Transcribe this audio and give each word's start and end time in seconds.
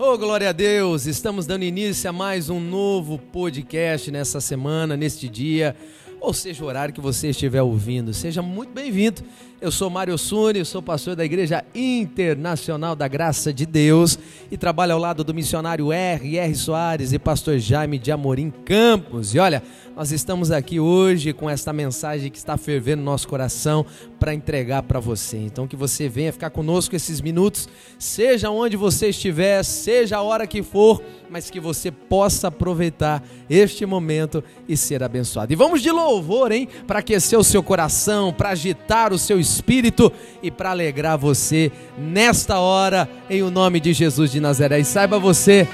Oh, 0.00 0.16
glória 0.16 0.50
a 0.50 0.52
Deus! 0.52 1.06
Estamos 1.06 1.44
dando 1.44 1.64
início 1.64 2.08
a 2.08 2.12
mais 2.12 2.48
um 2.48 2.60
novo 2.60 3.18
podcast 3.18 4.12
nessa 4.12 4.40
semana, 4.40 4.96
neste 4.96 5.28
dia, 5.28 5.74
ou 6.20 6.32
seja, 6.32 6.62
o 6.62 6.68
horário 6.68 6.94
que 6.94 7.00
você 7.00 7.30
estiver 7.30 7.62
ouvindo. 7.62 8.14
Seja 8.14 8.40
muito 8.40 8.72
bem-vindo. 8.72 9.24
Eu 9.60 9.72
sou 9.72 9.90
Mário 9.90 10.16
Suni, 10.16 10.64
sou 10.64 10.80
pastor 10.80 11.16
da 11.16 11.24
Igreja 11.24 11.64
Internacional 11.74 12.94
da 12.94 13.08
Graça 13.08 13.52
de 13.52 13.66
Deus 13.66 14.16
e 14.52 14.56
trabalho 14.56 14.92
ao 14.92 15.00
lado 15.00 15.24
do 15.24 15.34
missionário 15.34 15.92
R. 15.92 16.38
R. 16.38 16.54
Soares 16.54 17.12
e 17.12 17.18
pastor 17.18 17.58
Jaime 17.58 17.98
de 17.98 18.12
Amorim 18.12 18.52
Campos. 18.64 19.34
E 19.34 19.40
olha, 19.40 19.60
nós 19.96 20.12
estamos 20.12 20.52
aqui 20.52 20.78
hoje 20.78 21.32
com 21.32 21.50
esta 21.50 21.72
mensagem 21.72 22.30
que 22.30 22.38
está 22.38 22.56
fervendo 22.56 23.02
no 23.02 23.10
nosso 23.10 23.26
coração 23.26 23.84
para 24.20 24.32
entregar 24.32 24.84
para 24.84 25.00
você. 25.00 25.36
Então 25.38 25.66
que 25.66 25.74
você 25.74 26.08
venha 26.08 26.32
ficar 26.32 26.50
conosco 26.50 26.94
esses 26.94 27.20
minutos, 27.20 27.68
seja 27.98 28.50
onde 28.50 28.76
você 28.76 29.08
estiver, 29.08 29.64
seja 29.64 30.18
a 30.18 30.22
hora 30.22 30.46
que 30.46 30.62
for, 30.62 31.02
mas 31.28 31.50
que 31.50 31.58
você 31.58 31.90
possa 31.90 32.46
aproveitar 32.46 33.24
este 33.50 33.84
momento 33.84 34.42
e 34.68 34.76
ser 34.76 35.02
abençoado. 35.02 35.52
E 35.52 35.56
vamos 35.56 35.82
de 35.82 35.90
louvor, 35.90 36.52
hein? 36.52 36.68
Para 36.86 37.00
aquecer 37.00 37.36
o 37.36 37.42
seu 37.42 37.60
coração, 37.60 38.32
para 38.32 38.50
agitar 38.50 39.12
o 39.12 39.18
seu 39.18 39.40
espírito 39.54 40.12
e 40.42 40.50
para 40.50 40.70
alegrar 40.70 41.16
você 41.16 41.72
nesta 41.96 42.58
hora, 42.58 43.08
em 43.28 43.42
o 43.42 43.50
nome 43.50 43.80
de 43.80 43.92
Jesus 43.92 44.30
de 44.30 44.40
Nazaré. 44.40 44.80
E 44.80 44.84
saiba 44.84 45.18
você, 45.18 45.66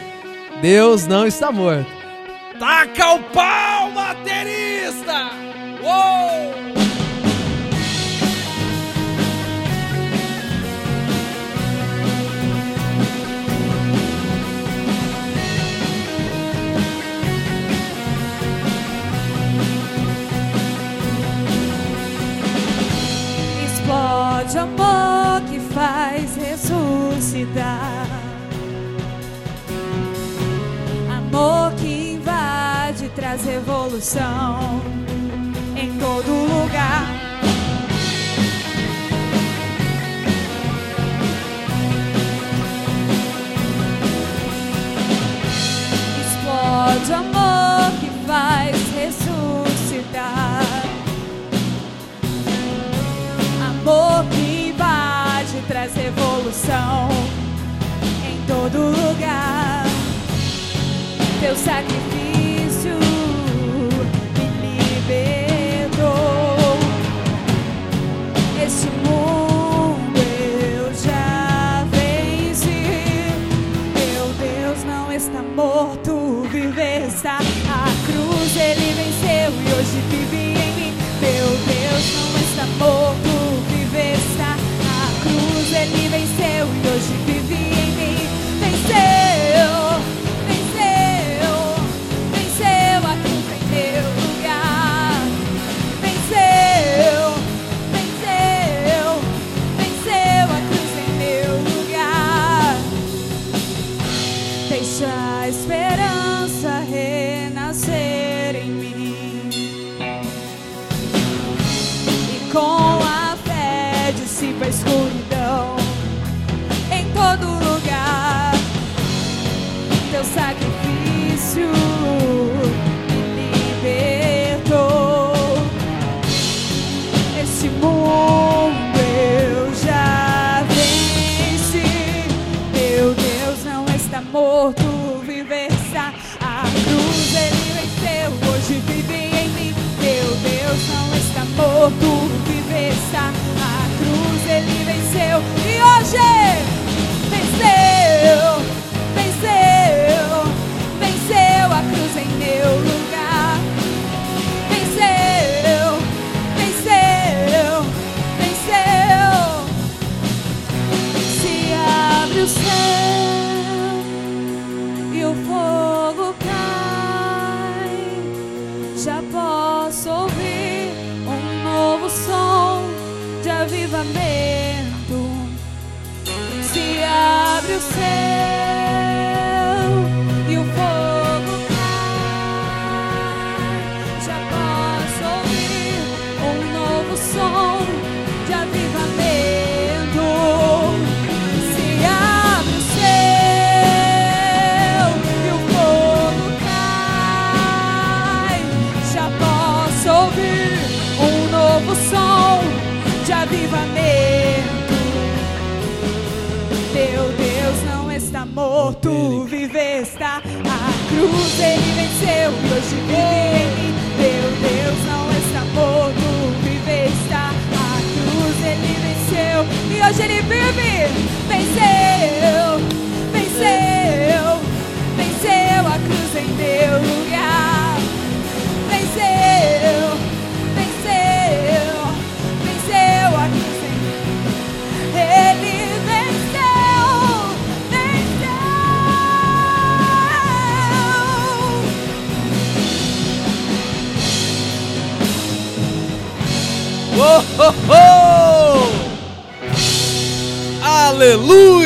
Deus 0.60 1.06
não 1.06 1.26
está 1.26 1.50
morto. 1.52 1.90
Taca 2.58 3.14
o 3.14 3.22
pau, 3.24 3.92
baterista! 3.92 5.30
Uou! 5.82 6.63
Ressuscitar. 27.44 28.06
Amor 31.10 31.72
que 31.74 32.12
invade, 32.14 33.08
traz 33.10 33.44
revolução 33.44 34.80
Teu 61.54 61.62
sacrifício 61.62 61.93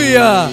Aleluia! 0.08 0.48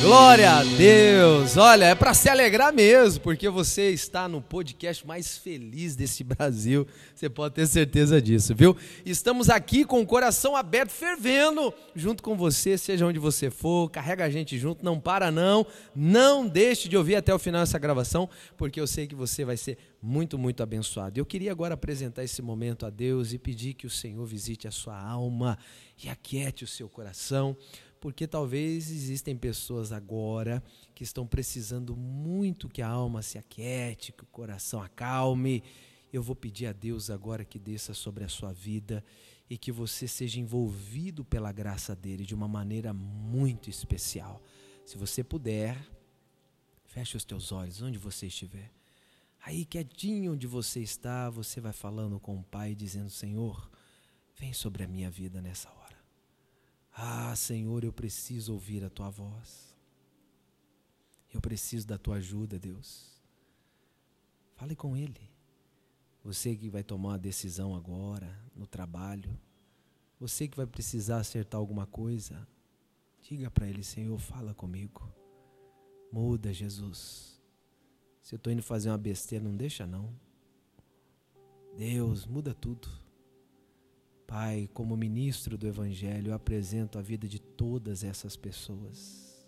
Glória 0.00 0.52
a 0.52 0.64
Deus! 0.64 1.58
Olha, 1.58 1.84
é 1.84 1.94
para 1.94 2.14
se 2.14 2.30
alegrar 2.30 2.72
mesmo, 2.72 3.20
porque 3.20 3.46
você 3.50 3.90
está 3.90 4.26
no 4.26 4.40
podcast 4.40 5.06
mais 5.06 5.36
feliz 5.36 5.94
desse 5.94 6.24
Brasil. 6.24 6.86
Você 7.14 7.28
pode 7.28 7.56
ter 7.56 7.66
certeza 7.66 8.22
disso, 8.22 8.54
viu? 8.54 8.74
Estamos 9.04 9.50
aqui 9.50 9.84
com 9.84 10.00
o 10.00 10.06
coração 10.06 10.56
aberto, 10.56 10.92
fervendo, 10.92 11.74
junto 11.94 12.22
com 12.22 12.34
você, 12.34 12.78
seja 12.78 13.04
onde 13.04 13.18
você 13.18 13.50
for. 13.50 13.90
Carrega 13.90 14.24
a 14.24 14.30
gente 14.30 14.58
junto, 14.58 14.82
não 14.82 14.98
para 14.98 15.30
não. 15.30 15.66
Não 15.94 16.48
deixe 16.48 16.88
de 16.88 16.96
ouvir 16.96 17.16
até 17.16 17.34
o 17.34 17.38
final 17.38 17.60
essa 17.60 17.78
gravação, 17.78 18.30
porque 18.56 18.80
eu 18.80 18.86
sei 18.86 19.06
que 19.06 19.14
você 19.14 19.44
vai 19.44 19.58
ser 19.58 19.76
muito, 20.00 20.38
muito 20.38 20.62
abençoado. 20.62 21.20
Eu 21.20 21.26
queria 21.26 21.52
agora 21.52 21.74
apresentar 21.74 22.24
esse 22.24 22.40
momento 22.40 22.86
a 22.86 22.90
Deus 22.90 23.34
e 23.34 23.38
pedir 23.38 23.74
que 23.74 23.86
o 23.86 23.90
Senhor 23.90 24.24
visite 24.24 24.66
a 24.66 24.70
sua 24.70 24.98
alma 24.98 25.58
e 26.02 26.08
aquiete 26.08 26.64
o 26.64 26.66
seu 26.66 26.88
coração 26.88 27.54
porque 28.00 28.26
talvez 28.26 28.90
existem 28.90 29.36
pessoas 29.36 29.92
agora 29.92 30.62
que 30.94 31.04
estão 31.04 31.26
precisando 31.26 31.94
muito 31.94 32.68
que 32.68 32.80
a 32.80 32.88
alma 32.88 33.20
se 33.20 33.36
aquiete, 33.36 34.12
que 34.12 34.24
o 34.24 34.26
coração 34.26 34.82
acalme. 34.82 35.62
Eu 36.10 36.22
vou 36.22 36.34
pedir 36.34 36.66
a 36.66 36.72
Deus 36.72 37.10
agora 37.10 37.44
que 37.44 37.58
desça 37.58 37.92
sobre 37.92 38.24
a 38.24 38.28
sua 38.28 38.52
vida 38.52 39.04
e 39.50 39.58
que 39.58 39.70
você 39.70 40.08
seja 40.08 40.40
envolvido 40.40 41.24
pela 41.24 41.52
graça 41.52 41.94
dele 41.94 42.24
de 42.24 42.34
uma 42.34 42.48
maneira 42.48 42.92
muito 42.94 43.68
especial. 43.68 44.42
Se 44.86 44.96
você 44.96 45.22
puder, 45.22 45.76
feche 46.86 47.16
os 47.16 47.24
teus 47.24 47.52
olhos 47.52 47.82
onde 47.82 47.98
você 47.98 48.28
estiver. 48.28 48.72
Aí 49.44 49.64
quietinho 49.64 50.32
onde 50.32 50.46
você 50.46 50.80
está, 50.80 51.28
você 51.28 51.60
vai 51.60 51.72
falando 51.72 52.18
com 52.18 52.38
o 52.38 52.44
Pai 52.44 52.74
dizendo: 52.74 53.10
"Senhor, 53.10 53.70
vem 54.38 54.52
sobre 54.52 54.84
a 54.84 54.88
minha 54.88 55.10
vida 55.10 55.40
nessa 55.40 55.70
hora. 55.70 55.79
Ah, 56.92 57.34
Senhor, 57.36 57.84
eu 57.84 57.92
preciso 57.92 58.52
ouvir 58.52 58.84
a 58.84 58.90
tua 58.90 59.10
voz. 59.10 59.76
Eu 61.32 61.40
preciso 61.40 61.86
da 61.86 61.96
tua 61.96 62.16
ajuda, 62.16 62.58
Deus. 62.58 63.20
Fale 64.56 64.74
com 64.74 64.96
Ele. 64.96 65.30
Você 66.22 66.54
que 66.54 66.68
vai 66.68 66.82
tomar 66.82 67.10
uma 67.10 67.18
decisão 67.18 67.74
agora, 67.74 68.38
no 68.54 68.66
trabalho. 68.66 69.38
Você 70.18 70.46
que 70.46 70.56
vai 70.56 70.66
precisar 70.66 71.18
acertar 71.18 71.58
alguma 71.58 71.86
coisa. 71.86 72.46
Diga 73.22 73.50
para 73.50 73.68
Ele, 73.68 73.82
Senhor, 73.82 74.18
fala 74.18 74.52
comigo. 74.52 75.10
Muda, 76.12 76.52
Jesus. 76.52 77.40
Se 78.20 78.34
eu 78.34 78.36
estou 78.36 78.52
indo 78.52 78.62
fazer 78.62 78.90
uma 78.90 78.98
besteira, 78.98 79.44
não 79.44 79.56
deixa 79.56 79.86
não. 79.86 80.14
Deus, 81.76 82.26
muda 82.26 82.52
tudo. 82.52 82.88
Pai, 84.30 84.70
como 84.72 84.96
ministro 84.96 85.58
do 85.58 85.66
Evangelho, 85.66 86.28
eu 86.28 86.34
apresento 86.34 87.00
a 87.00 87.02
vida 87.02 87.26
de 87.26 87.40
todas 87.40 88.04
essas 88.04 88.36
pessoas. 88.36 89.44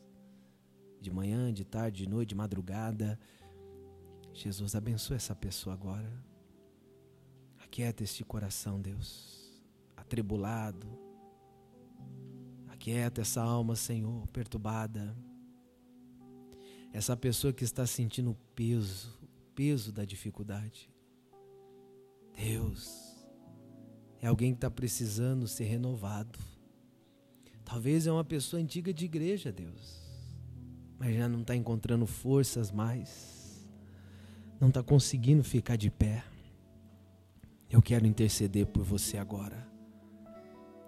De 1.01 1.09
manhã, 1.09 1.55
de 1.55 1.65
tarde, 1.65 2.03
de 2.03 2.09
noite, 2.09 2.31
de 2.31 2.35
madrugada. 2.35 3.17
Jesus, 4.35 4.75
abençoa 4.75 5.15
essa 5.15 5.37
pessoa 5.37 5.73
agora. 5.73 6.13
Aquieta 7.63 8.03
este 8.03 8.25
coração, 8.25 8.81
Deus, 8.81 9.63
atribulado. 9.97 10.89
Aquieta 12.67 13.21
essa 13.21 13.41
alma, 13.41 13.77
Senhor, 13.77 14.27
perturbada. 14.33 15.17
Essa 16.93 17.17
pessoa 17.17 17.53
que 17.53 17.63
está 17.63 17.87
sentindo 17.87 18.33
o 18.33 18.37
peso, 18.57 19.17
o 19.23 19.55
peso 19.55 19.93
da 19.93 20.05
dificuldade. 20.05 20.91
Deus, 22.37 23.12
é 24.23 24.29
alguém 24.29 24.53
que 24.53 24.59
está 24.59 24.71
precisando 24.71 25.49
ser 25.49 25.65
renovado. 25.65 26.39
Talvez 27.65 28.07
é 28.07 28.13
uma 28.13 28.25
pessoa 28.25 28.63
antiga 28.63 28.95
de 28.95 29.05
igreja, 29.05 29.51
Deus, 29.51 30.01
mas 30.97 31.17
já 31.17 31.29
não 31.29 31.41
está 31.41 31.57
encontrando 31.57 32.07
forças 32.07 32.71
mais, 32.71 33.69
não 34.61 34.69
está 34.69 34.81
conseguindo 34.81 35.43
ficar 35.43 35.75
de 35.75 35.91
pé. 35.91 36.23
Eu 37.69 37.83
quero 37.83 38.07
interceder 38.07 38.67
por 38.67 38.85
você 38.85 39.19
agora. 39.19 39.67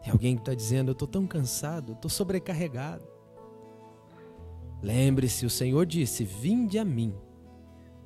É 0.02 0.10
alguém 0.10 0.36
que 0.36 0.42
está 0.42 0.54
dizendo: 0.54 0.90
Eu 0.90 0.92
estou 0.92 1.08
tão 1.08 1.26
cansado, 1.26 1.92
estou 1.92 2.10
sobrecarregado. 2.10 3.04
Lembre-se, 4.80 5.44
o 5.44 5.50
Senhor 5.50 5.86
disse: 5.86 6.24
Vinde 6.24 6.78
a 6.78 6.84
mim, 6.84 7.14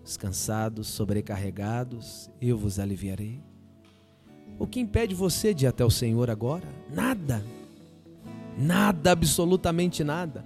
os 0.02 0.16
cansados, 0.16 0.86
sobrecarregados, 0.86 2.30
eu 2.40 2.56
vos 2.56 2.78
aliviarei. 2.78 3.42
O 4.58 4.66
que 4.66 4.80
impede 4.80 5.14
você 5.14 5.52
de 5.52 5.64
ir 5.64 5.68
até 5.68 5.84
o 5.84 5.90
Senhor 5.90 6.30
agora? 6.30 6.64
Nada. 6.94 7.44
Nada, 8.56 9.12
absolutamente 9.12 10.04
nada. 10.04 10.44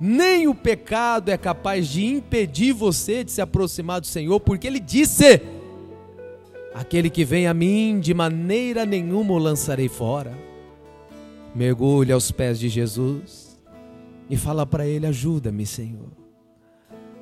Nem 0.00 0.48
o 0.48 0.54
pecado 0.54 1.30
é 1.30 1.36
capaz 1.36 1.86
de 1.88 2.04
impedir 2.06 2.72
você 2.72 3.22
de 3.22 3.30
se 3.30 3.42
aproximar 3.42 4.00
do 4.00 4.06
Senhor, 4.06 4.40
porque 4.40 4.66
Ele 4.66 4.80
disse: 4.80 5.42
Aquele 6.74 7.10
que 7.10 7.22
vem 7.22 7.46
a 7.46 7.52
mim, 7.52 8.00
de 8.00 8.14
maneira 8.14 8.86
nenhuma 8.86 9.34
o 9.34 9.38
lançarei 9.38 9.88
fora. 9.88 10.32
Mergulhe 11.54 12.12
aos 12.12 12.30
pés 12.30 12.58
de 12.58 12.68
Jesus 12.70 13.60
e 14.30 14.38
fala 14.38 14.64
para 14.64 14.86
Ele: 14.86 15.06
Ajuda-me, 15.06 15.66
Senhor. 15.66 16.08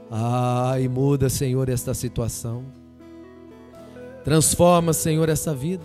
Ai, 0.08 0.86
muda, 0.86 1.28
Senhor, 1.28 1.68
esta 1.68 1.92
situação. 1.92 2.64
Transforma, 4.22 4.92
Senhor, 4.92 5.28
essa 5.28 5.52
vida. 5.54 5.84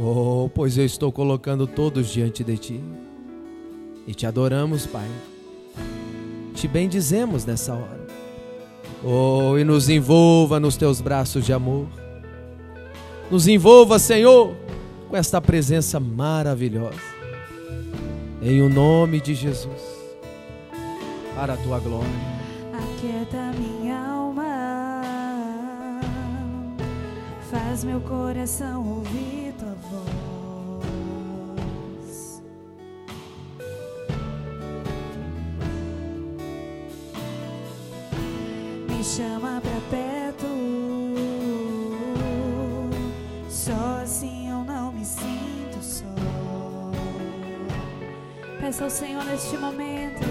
Oh, 0.00 0.48
pois 0.54 0.78
eu 0.78 0.84
estou 0.84 1.10
colocando 1.10 1.66
todos 1.66 2.08
diante 2.08 2.44
de 2.44 2.56
ti. 2.56 2.80
E 4.06 4.14
te 4.14 4.26
adoramos, 4.26 4.86
Pai. 4.86 5.08
Te 6.54 6.68
bendizemos 6.68 7.44
nessa 7.44 7.74
hora. 7.74 8.06
Oh, 9.04 9.58
e 9.58 9.64
nos 9.64 9.88
envolva 9.88 10.60
nos 10.60 10.76
teus 10.76 11.00
braços 11.00 11.44
de 11.44 11.52
amor. 11.52 11.88
Nos 13.28 13.48
envolva, 13.48 13.98
Senhor, 13.98 14.54
com 15.08 15.16
esta 15.16 15.40
presença 15.40 15.98
maravilhosa. 15.98 17.18
Em 18.40 18.62
o 18.62 18.68
nome 18.68 19.20
de 19.20 19.34
Jesus. 19.34 19.82
Para 21.34 21.54
a 21.54 21.56
tua 21.56 21.80
glória. 21.80 22.08
Aquieta 22.72 23.52
minha 23.58 23.98
alma. 23.98 25.10
Faz 27.50 27.82
meu 27.82 28.00
coração 28.00 28.86
ouvir 28.86 29.47
chama 39.08 39.60
pra 39.62 39.80
perto, 39.90 40.46
só 43.48 44.02
assim 44.02 44.50
eu 44.50 44.62
não 44.64 44.92
me 44.92 45.04
sinto 45.04 45.82
só. 45.82 46.04
Peça 48.60 48.84
ao 48.84 48.90
Senhor 48.90 49.24
neste 49.24 49.56
momento, 49.56 50.24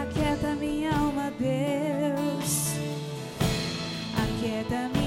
aquieta 0.00 0.56
minha 0.56 0.90
alma, 0.90 1.32
Deus. 1.38 2.74
Aquieta 4.16 4.88
minha 4.88 5.06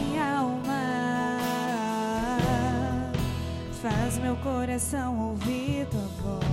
Faz 3.81 4.17
meu 4.17 4.35
coração 4.37 5.29
ouvir 5.29 5.87
tua 5.87 6.01
voz. 6.21 6.48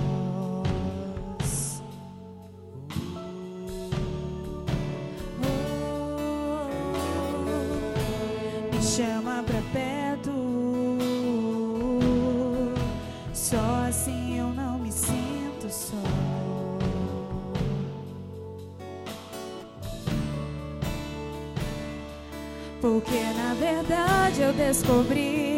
Porque 22.87 23.19
na 23.35 23.53
verdade 23.53 24.41
eu 24.41 24.51
descobri 24.53 25.57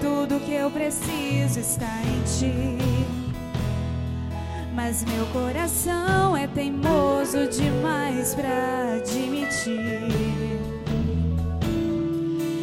tudo 0.00 0.40
que 0.40 0.54
eu 0.54 0.70
preciso 0.70 1.60
está 1.60 1.84
em 1.84 2.22
ti. 2.22 2.78
Mas 4.74 5.04
meu 5.04 5.26
coração 5.26 6.34
é 6.34 6.46
teimoso 6.46 7.46
demais 7.48 8.34
para 8.34 8.94
admitir. 8.94 10.08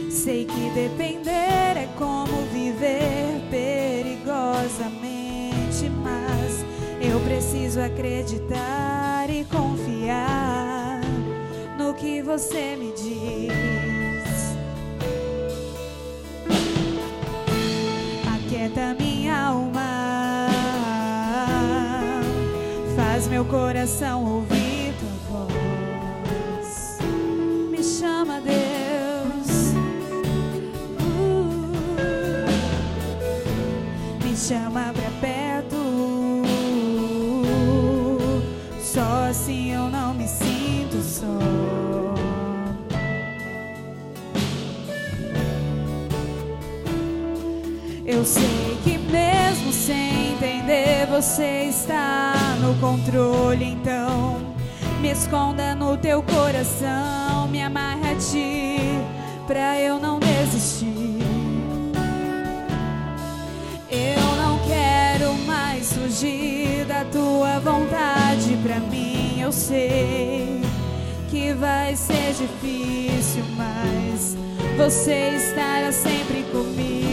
Sei 0.10 0.46
que 0.46 0.72
depender 0.72 1.78
é 1.78 1.88
como 1.96 2.42
viver 2.52 3.40
perigosamente, 3.52 5.92
mas 6.04 6.66
eu 7.00 7.20
preciso 7.20 7.80
acreditar 7.80 9.30
e 9.30 9.46
confiar 9.46 11.02
no 11.78 11.94
que 11.94 12.24
você 12.24 12.76
me 12.76 12.92
diz. 12.94 13.87
meu 23.38 23.46
coração 23.46 24.26
ouvir 24.26 24.96
tua 25.00 25.46
voz. 25.46 26.98
Me 27.70 27.84
chama, 27.84 28.42
Deus. 28.42 29.74
Uh, 31.00 31.78
me 34.24 34.36
chama 34.36 34.92
pra 34.92 35.12
perto. 35.22 35.78
Só 38.82 39.28
assim 39.30 39.72
eu 39.72 39.88
não 39.88 40.16
me 40.16 40.28
sinto 40.28 41.00
só. 41.04 41.28
Eu 48.04 48.26
sei 48.26 48.57
você 51.18 51.64
está 51.68 52.36
no 52.62 52.76
controle. 52.76 53.66
Então, 53.66 54.38
me 55.02 55.10
esconda 55.10 55.74
no 55.74 55.98
teu 55.98 56.22
coração, 56.22 57.48
me 57.48 57.60
amarre 57.60 58.12
a 58.12 58.16
ti, 58.16 58.78
pra 59.48 59.82
eu 59.82 59.98
não 60.00 60.20
desistir. 60.20 61.18
Eu 63.90 64.36
não 64.44 64.60
quero 64.68 65.34
mais 65.48 65.92
fugir 65.92 66.86
da 66.86 67.04
tua 67.06 67.60
vontade 67.62 68.56
pra 68.62 68.80
mim. 68.80 69.42
Eu 69.42 69.52
sei 69.52 70.62
que 71.32 71.52
vai 71.54 71.96
ser 71.96 72.34
difícil, 72.34 73.44
mas 73.56 74.38
você 74.78 75.36
estará 75.36 75.92
sempre 75.92 76.44
comigo. 76.52 77.07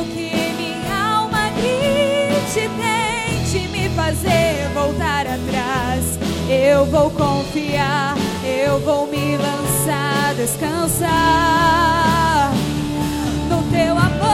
Mesmo 0.00 0.06
que 0.14 0.52
minha 0.54 1.14
alma 1.14 1.50
grite, 1.50 2.70
tente 2.78 3.68
me 3.68 3.88
fazer 3.90 4.68
voltar 4.72 5.26
atrás, 5.26 6.18
eu 6.48 6.86
vou 6.86 7.10
confiar, 7.10 8.16
eu 8.44 8.80
vou 8.80 9.06
me 9.06 9.36
lançar, 9.36 10.34
descansar 10.36 11.10
no 13.48 13.62
teu 13.70 13.98
amor. 13.98 14.29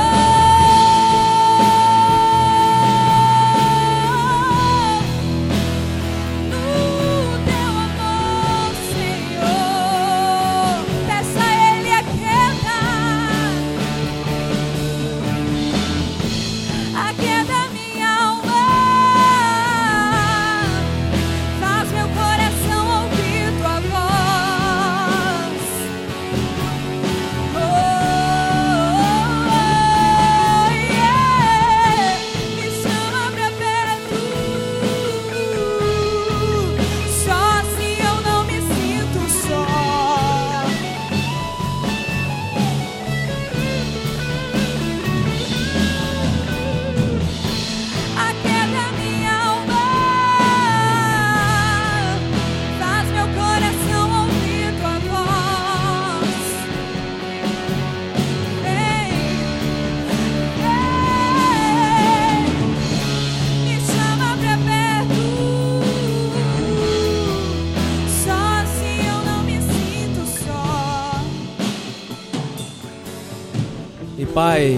Pai, 74.56 74.74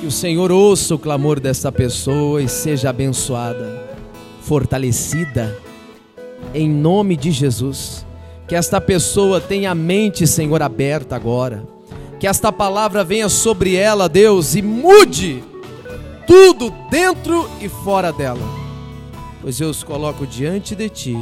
que 0.00 0.06
o 0.08 0.10
Senhor 0.10 0.50
ouça 0.50 0.96
o 0.96 0.98
clamor 0.98 1.38
desta 1.38 1.70
pessoa 1.70 2.42
e 2.42 2.48
seja 2.48 2.90
abençoada, 2.90 3.96
fortalecida, 4.42 5.56
em 6.52 6.68
nome 6.68 7.16
de 7.16 7.30
Jesus. 7.30 8.04
Que 8.48 8.56
esta 8.56 8.80
pessoa 8.80 9.40
tenha 9.40 9.70
a 9.70 9.74
mente, 9.76 10.26
Senhor, 10.26 10.60
aberta 10.62 11.14
agora. 11.14 11.62
Que 12.18 12.26
esta 12.26 12.50
palavra 12.50 13.04
venha 13.04 13.28
sobre 13.28 13.76
ela, 13.76 14.08
Deus, 14.08 14.56
e 14.56 14.62
mude 14.62 15.44
tudo 16.26 16.74
dentro 16.90 17.48
e 17.60 17.68
fora 17.68 18.12
dela. 18.12 18.42
Pois 19.40 19.60
eu 19.60 19.68
os 19.68 19.84
coloco 19.84 20.26
diante 20.26 20.74
de 20.74 20.88
Ti, 20.88 21.16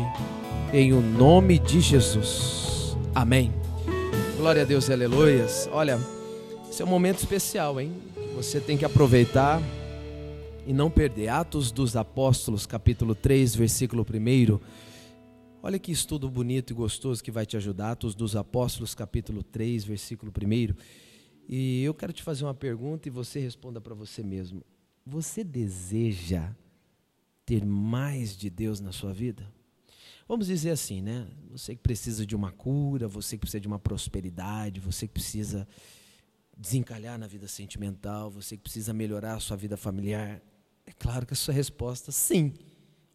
em 0.72 0.94
o 0.94 1.02
nome 1.02 1.58
de 1.58 1.82
Jesus. 1.82 2.96
Amém. 3.14 3.52
Glória 4.38 4.62
a 4.62 4.64
Deus, 4.64 4.88
aleluias. 4.88 5.68
Olha, 5.70 5.98
esse 6.78 6.82
é 6.84 6.86
um 6.86 6.90
momento 6.90 7.18
especial, 7.18 7.80
hein? 7.80 7.92
Você 8.36 8.60
tem 8.60 8.78
que 8.78 8.84
aproveitar 8.84 9.60
e 10.64 10.72
não 10.72 10.88
perder. 10.88 11.26
Atos 11.26 11.72
dos 11.72 11.96
Apóstolos, 11.96 12.66
capítulo 12.66 13.16
3, 13.16 13.56
versículo 13.56 14.06
1. 14.08 14.60
Olha 15.60 15.76
que 15.76 15.90
estudo 15.90 16.30
bonito 16.30 16.70
e 16.70 16.74
gostoso 16.74 17.20
que 17.20 17.32
vai 17.32 17.44
te 17.44 17.56
ajudar. 17.56 17.90
Atos 17.90 18.14
dos 18.14 18.36
Apóstolos, 18.36 18.94
capítulo 18.94 19.42
3, 19.42 19.82
versículo 19.86 20.30
1. 20.30 20.76
E 21.48 21.82
eu 21.82 21.92
quero 21.92 22.12
te 22.12 22.22
fazer 22.22 22.44
uma 22.44 22.54
pergunta 22.54 23.08
e 23.08 23.10
você 23.10 23.40
responda 23.40 23.80
para 23.80 23.96
você 23.96 24.22
mesmo. 24.22 24.62
Você 25.04 25.42
deseja 25.42 26.48
ter 27.44 27.66
mais 27.66 28.36
de 28.36 28.48
Deus 28.48 28.78
na 28.78 28.92
sua 28.92 29.12
vida? 29.12 29.52
Vamos 30.28 30.46
dizer 30.46 30.70
assim, 30.70 31.02
né? 31.02 31.26
Você 31.50 31.74
que 31.74 31.82
precisa 31.82 32.24
de 32.24 32.36
uma 32.36 32.52
cura, 32.52 33.08
você 33.08 33.36
que 33.36 33.40
precisa 33.40 33.60
de 33.60 33.66
uma 33.66 33.80
prosperidade, 33.80 34.78
você 34.78 35.08
que 35.08 35.14
precisa 35.14 35.66
desencalhar 36.58 37.16
na 37.16 37.28
vida 37.28 37.46
sentimental, 37.46 38.28
você 38.28 38.56
que 38.56 38.64
precisa 38.64 38.92
melhorar 38.92 39.34
a 39.34 39.40
sua 39.40 39.56
vida 39.56 39.76
familiar. 39.76 40.42
É 40.84 40.90
claro 40.92 41.24
que 41.24 41.32
a 41.32 41.36
sua 41.36 41.54
resposta 41.54 42.10
sim. 42.10 42.52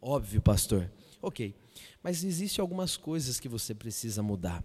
Óbvio, 0.02 0.42
pastor. 0.42 0.90
OK. 1.22 1.54
Mas 2.02 2.24
existem 2.24 2.62
algumas 2.62 2.96
coisas 2.96 3.40
que 3.40 3.50
você 3.50 3.76
precisa 3.76 4.24
mudar. 4.24 4.64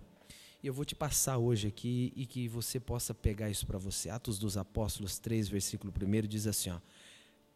E 0.62 0.66
eu 0.66 0.73
vou 0.73 0.85
te 0.85 0.94
passar 0.94 1.38
hoje 1.38 1.66
aqui 1.66 2.12
e 2.14 2.25
que 2.25 2.49
você 2.49 2.78
possa 2.78 3.12
pegar 3.12 3.50
isso 3.50 3.66
para 3.66 3.78
você. 3.78 4.11
Atos 4.11 4.38
dos 4.38 4.56
Apóstolos 4.56 5.18
3, 5.18 5.49
versículo 5.49 5.92
1 5.92 6.26
diz 6.28 6.47
assim, 6.47 6.70
ó: 6.70 6.78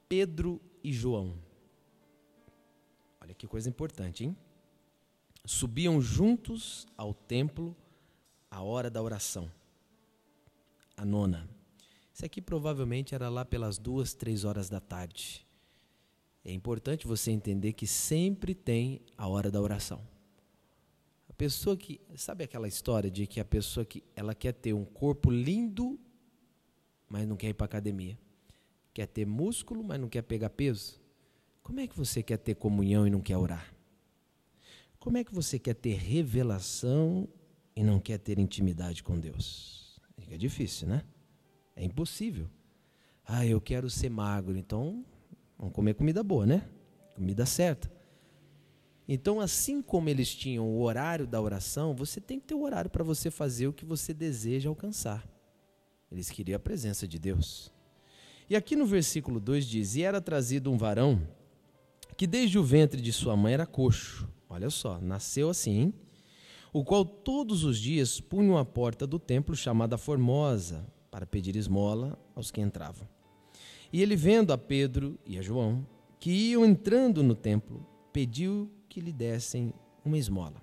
Pedro 0.09 0.61
e 0.83 0.93
João. 0.93 1.37
Olha 3.21 3.35
que 3.35 3.47
coisa 3.47 3.69
importante, 3.69 4.25
hein? 4.25 4.37
Subiam 5.45 6.01
juntos 6.01 6.87
ao 6.97 7.13
templo 7.13 7.77
à 8.51 8.63
hora 8.63 8.89
da 8.89 9.03
oração 9.03 9.51
a 10.97 11.05
nona. 11.05 11.49
Isso 12.13 12.25
aqui 12.25 12.41
provavelmente 12.41 13.15
era 13.15 13.29
lá 13.29 13.45
pelas 13.45 13.79
duas, 13.79 14.15
três 14.15 14.45
horas 14.45 14.69
da 14.69 14.81
tarde. 14.81 15.47
É 16.45 16.53
importante 16.53 17.07
você 17.07 17.31
entender 17.31 17.73
que 17.73 17.87
sempre 17.87 18.55
tem 18.55 19.01
a 19.17 19.29
hora 19.29 19.51
da 19.51 19.61
oração. 19.61 20.01
A 21.29 21.33
pessoa 21.33 21.77
que, 21.77 22.01
sabe 22.17 22.45
aquela 22.45 22.69
história 22.69 23.11
de 23.11 23.27
que 23.27 23.41
a 23.41 23.45
pessoa 23.45 23.87
que 23.87 24.03
ela 24.15 24.35
quer 24.35 24.53
ter 24.53 24.73
um 24.73 24.85
corpo 24.85 25.31
lindo, 25.31 25.99
mas 27.09 27.27
não 27.27 27.37
quer 27.37 27.49
ir 27.49 27.55
para 27.55 27.65
academia. 27.65 28.19
Quer 28.93 29.07
ter 29.07 29.25
músculo, 29.25 29.83
mas 29.83 29.99
não 29.99 30.09
quer 30.09 30.23
pegar 30.23 30.51
peso? 30.51 31.01
Como 31.63 31.81
é 31.81 31.87
que 31.87 31.97
você 31.97 32.23
quer 32.23 32.37
ter 32.37 32.57
comunhão 32.57 33.07
e 33.07 33.11
não 33.11 33.21
quer 33.21 33.37
orar? 33.37 33.75
Como 34.99 35.17
é 35.17 35.25
que 35.25 35.35
você 35.35 35.59
quer 35.59 35.75
ter 35.75 35.95
revelação 35.95 37.29
e 37.75 37.83
não 37.83 37.99
quer 37.99 38.19
ter 38.19 38.39
intimidade 38.39 39.03
com 39.03 39.19
Deus? 39.19 39.82
É 40.33 40.37
difícil, 40.39 40.89
né? 40.89 41.05
É 41.77 41.85
impossível. 41.85 42.49
Ah, 43.23 43.45
eu 43.45 43.61
quero 43.61 43.91
ser 43.91 44.09
magro, 44.09 44.57
então 44.57 45.05
vamos 45.59 45.75
comer 45.75 45.93
comida 45.93 46.23
boa, 46.23 46.47
né? 46.47 46.67
Comida 47.15 47.45
certa. 47.45 47.93
Então, 49.07 49.41
assim 49.41 49.83
como 49.83 50.09
eles 50.09 50.35
tinham 50.35 50.67
o 50.67 50.81
horário 50.81 51.27
da 51.27 51.39
oração, 51.39 51.95
você 51.95 52.19
tem 52.19 52.41
que 52.41 52.47
ter 52.47 52.55
o 52.55 52.63
horário 52.63 52.89
para 52.89 53.05
você 53.05 53.31
fazer 53.31 53.67
o 53.67 53.75
que 53.75 53.85
você 53.85 54.15
deseja 54.15 54.71
alcançar. 54.71 55.29
Eles 56.11 56.31
queriam 56.31 56.57
a 56.57 56.61
presença 56.61 57.07
de 57.07 57.19
Deus. 57.19 57.71
E 58.49 58.57
aqui 58.57 58.75
no 58.75 58.87
versículo 58.87 59.39
2 59.39 59.67
diz: 59.67 59.97
E 59.97 60.03
era 60.03 60.19
trazido 60.19 60.73
um 60.73 60.79
varão 60.79 61.29
que 62.17 62.27
desde 62.27 62.59
o 62.59 62.65
ventre 62.65 63.03
de 63.03 63.13
sua 63.13 63.37
mãe 63.37 63.53
era 63.53 63.67
coxo. 63.67 64.27
Olha 64.49 64.71
só, 64.71 64.99
nasceu 64.99 65.51
assim, 65.51 65.73
hein? 65.73 65.95
O 66.73 66.83
qual 66.83 67.05
todos 67.05 67.65
os 67.65 67.79
dias 67.79 68.21
punham 68.21 68.57
a 68.57 68.65
porta 68.65 69.07
do 69.07 69.19
templo 69.19 69.55
chamada 69.55 69.99
Formosa 69.99 70.87
para 71.11 71.27
pedir 71.27 71.55
esmola 71.55 72.19
aos 72.35 72.51
que 72.51 72.61
entravam. 72.61 73.07
E 73.93 74.01
ele, 74.01 74.17
vendo 74.17 74.53
a 74.53 74.59
Pedro 74.59 75.19
e 75.27 75.39
a 75.39 75.43
João, 75.43 75.87
que 76.19 76.31
iam 76.31 76.65
entrando 76.65 77.23
no 77.23 77.35
templo, 77.35 77.87
pediu 78.11 78.71
que 78.89 79.01
lhe 79.01 79.13
dessem 79.13 79.75
uma 80.03 80.17
esmola. 80.17 80.63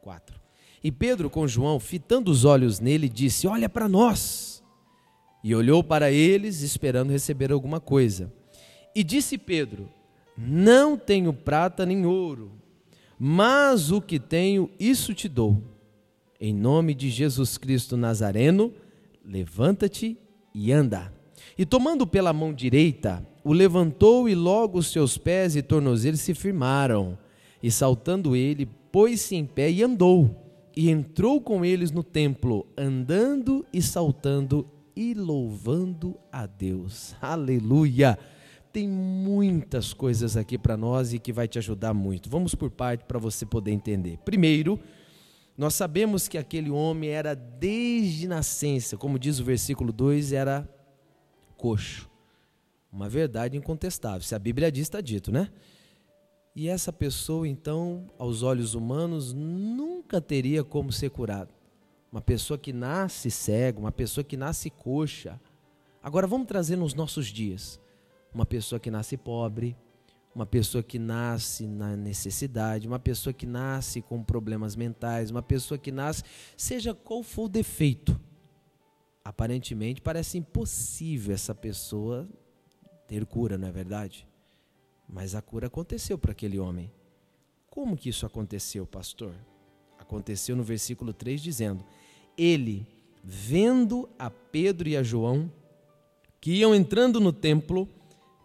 4. 0.00 0.40
E 0.82 0.92
Pedro, 0.92 1.28
com 1.28 1.48
João, 1.48 1.80
fitando 1.80 2.30
os 2.30 2.44
olhos 2.44 2.78
nele, 2.78 3.08
disse: 3.08 3.48
Olha 3.48 3.68
para 3.68 3.88
nós. 3.88 4.62
E 5.42 5.54
olhou 5.54 5.82
para 5.82 6.10
eles, 6.10 6.62
esperando 6.62 7.10
receber 7.10 7.50
alguma 7.50 7.80
coisa. 7.80 8.32
E 8.94 9.02
disse 9.02 9.36
Pedro: 9.36 9.88
Não 10.36 10.96
tenho 10.96 11.32
prata 11.32 11.84
nem 11.84 12.06
ouro, 12.06 12.52
mas 13.18 13.90
o 13.90 14.00
que 14.00 14.20
tenho, 14.20 14.70
isso 14.78 15.12
te 15.12 15.28
dou. 15.28 15.60
Em 16.40 16.54
nome 16.54 16.94
de 16.94 17.10
Jesus 17.10 17.58
Cristo 17.58 17.96
Nazareno, 17.96 18.72
levanta-te 19.24 20.16
e 20.54 20.72
anda. 20.72 21.12
E 21.56 21.66
tomando 21.66 22.06
pela 22.06 22.32
mão 22.32 22.52
direita, 22.54 23.26
o 23.42 23.52
levantou 23.52 24.28
e 24.28 24.34
logo 24.34 24.78
os 24.78 24.92
seus 24.92 25.18
pés 25.18 25.56
e 25.56 25.62
tornozelos 25.62 26.20
se 26.20 26.34
firmaram. 26.34 27.18
E 27.60 27.70
saltando 27.70 28.36
ele, 28.36 28.66
pôs-se 28.92 29.34
em 29.34 29.44
pé 29.44 29.68
e 29.70 29.82
andou. 29.82 30.44
E 30.76 30.88
entrou 30.88 31.40
com 31.40 31.64
eles 31.64 31.90
no 31.90 32.04
templo, 32.04 32.66
andando 32.76 33.66
e 33.72 33.82
saltando 33.82 34.64
e 34.94 35.12
louvando 35.12 36.16
a 36.30 36.46
Deus. 36.46 37.16
Aleluia! 37.20 38.16
Tem 38.72 38.88
muitas 38.88 39.92
coisas 39.92 40.36
aqui 40.36 40.58
para 40.58 40.76
nós 40.76 41.12
e 41.12 41.18
que 41.18 41.32
vai 41.32 41.48
te 41.48 41.58
ajudar 41.58 41.94
muito. 41.94 42.28
Vamos 42.28 42.54
por 42.54 42.70
parte 42.70 43.04
para 43.04 43.18
você 43.18 43.46
poder 43.46 43.72
entender. 43.72 44.18
Primeiro, 44.18 44.78
nós 45.56 45.74
sabemos 45.74 46.28
que 46.28 46.38
aquele 46.38 46.70
homem 46.70 47.10
era 47.10 47.34
desde 47.34 48.28
nascença, 48.28 48.96
como 48.96 49.18
diz 49.18 49.40
o 49.40 49.44
versículo 49.44 49.92
2, 49.92 50.32
era 50.32 50.68
coxo. 51.56 52.08
Uma 52.92 53.08
verdade 53.08 53.56
incontestável. 53.56 54.20
Se 54.20 54.34
a 54.34 54.38
Bíblia 54.38 54.70
diz, 54.70 54.82
está 54.82 55.00
dito, 55.00 55.32
né? 55.32 55.50
E 56.54 56.68
essa 56.68 56.92
pessoa, 56.92 57.46
então, 57.46 58.06
aos 58.18 58.42
olhos 58.42 58.74
humanos, 58.74 59.32
nunca 59.32 60.20
teria 60.20 60.62
como 60.62 60.92
ser 60.92 61.10
curado. 61.10 61.54
Uma 62.10 62.20
pessoa 62.20 62.56
que 62.56 62.72
nasce 62.72 63.30
cego, 63.30 63.80
uma 63.80 63.92
pessoa 63.92 64.24
que 64.24 64.36
nasce 64.36 64.70
coxa. 64.70 65.40
Agora 66.02 66.26
vamos 66.26 66.46
trazer 66.46 66.76
nos 66.76 66.94
nossos 66.94 67.26
dias. 67.26 67.80
Uma 68.32 68.46
pessoa 68.46 68.78
que 68.78 68.90
nasce 68.90 69.16
pobre, 69.16 69.76
uma 70.34 70.46
pessoa 70.46 70.82
que 70.82 70.98
nasce 70.98 71.66
na 71.66 71.96
necessidade, 71.96 72.86
uma 72.86 72.98
pessoa 72.98 73.32
que 73.32 73.46
nasce 73.46 74.00
com 74.00 74.22
problemas 74.22 74.76
mentais, 74.76 75.30
uma 75.30 75.42
pessoa 75.42 75.76
que 75.76 75.90
nasce, 75.90 76.22
seja 76.56 76.94
qual 76.94 77.22
for 77.22 77.44
o 77.44 77.48
defeito. 77.48 78.18
Aparentemente 79.24 80.00
parece 80.00 80.38
impossível 80.38 81.34
essa 81.34 81.54
pessoa 81.54 82.28
ter 83.08 83.26
cura, 83.26 83.58
não 83.58 83.66
é 83.66 83.72
verdade? 83.72 84.28
Mas 85.08 85.34
a 85.34 85.42
cura 85.42 85.66
aconteceu 85.66 86.16
para 86.16 86.32
aquele 86.32 86.58
homem. 86.58 86.92
Como 87.68 87.96
que 87.96 88.10
isso 88.10 88.26
aconteceu, 88.26 88.86
pastor? 88.86 89.34
Aconteceu 89.98 90.54
no 90.54 90.62
versículo 90.62 91.12
3 91.12 91.42
dizendo: 91.42 91.84
Ele, 92.36 92.86
vendo 93.24 94.08
a 94.18 94.30
Pedro 94.30 94.88
e 94.88 94.96
a 94.96 95.02
João, 95.02 95.50
que 96.40 96.52
iam 96.52 96.74
entrando 96.74 97.18
no 97.18 97.32
templo, 97.32 97.88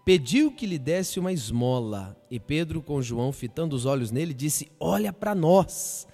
pediu 0.05 0.51
que 0.51 0.65
lhe 0.65 0.77
desse 0.77 1.19
uma 1.19 1.31
esmola. 1.31 2.17
E 2.29 2.39
Pedro, 2.39 2.81
com 2.81 3.01
João, 3.01 3.31
fitando 3.31 3.75
os 3.75 3.85
olhos 3.85 4.11
nele, 4.11 4.33
disse: 4.33 4.71
Olha 4.79 5.11
para 5.11 5.33
nós. 5.33 6.07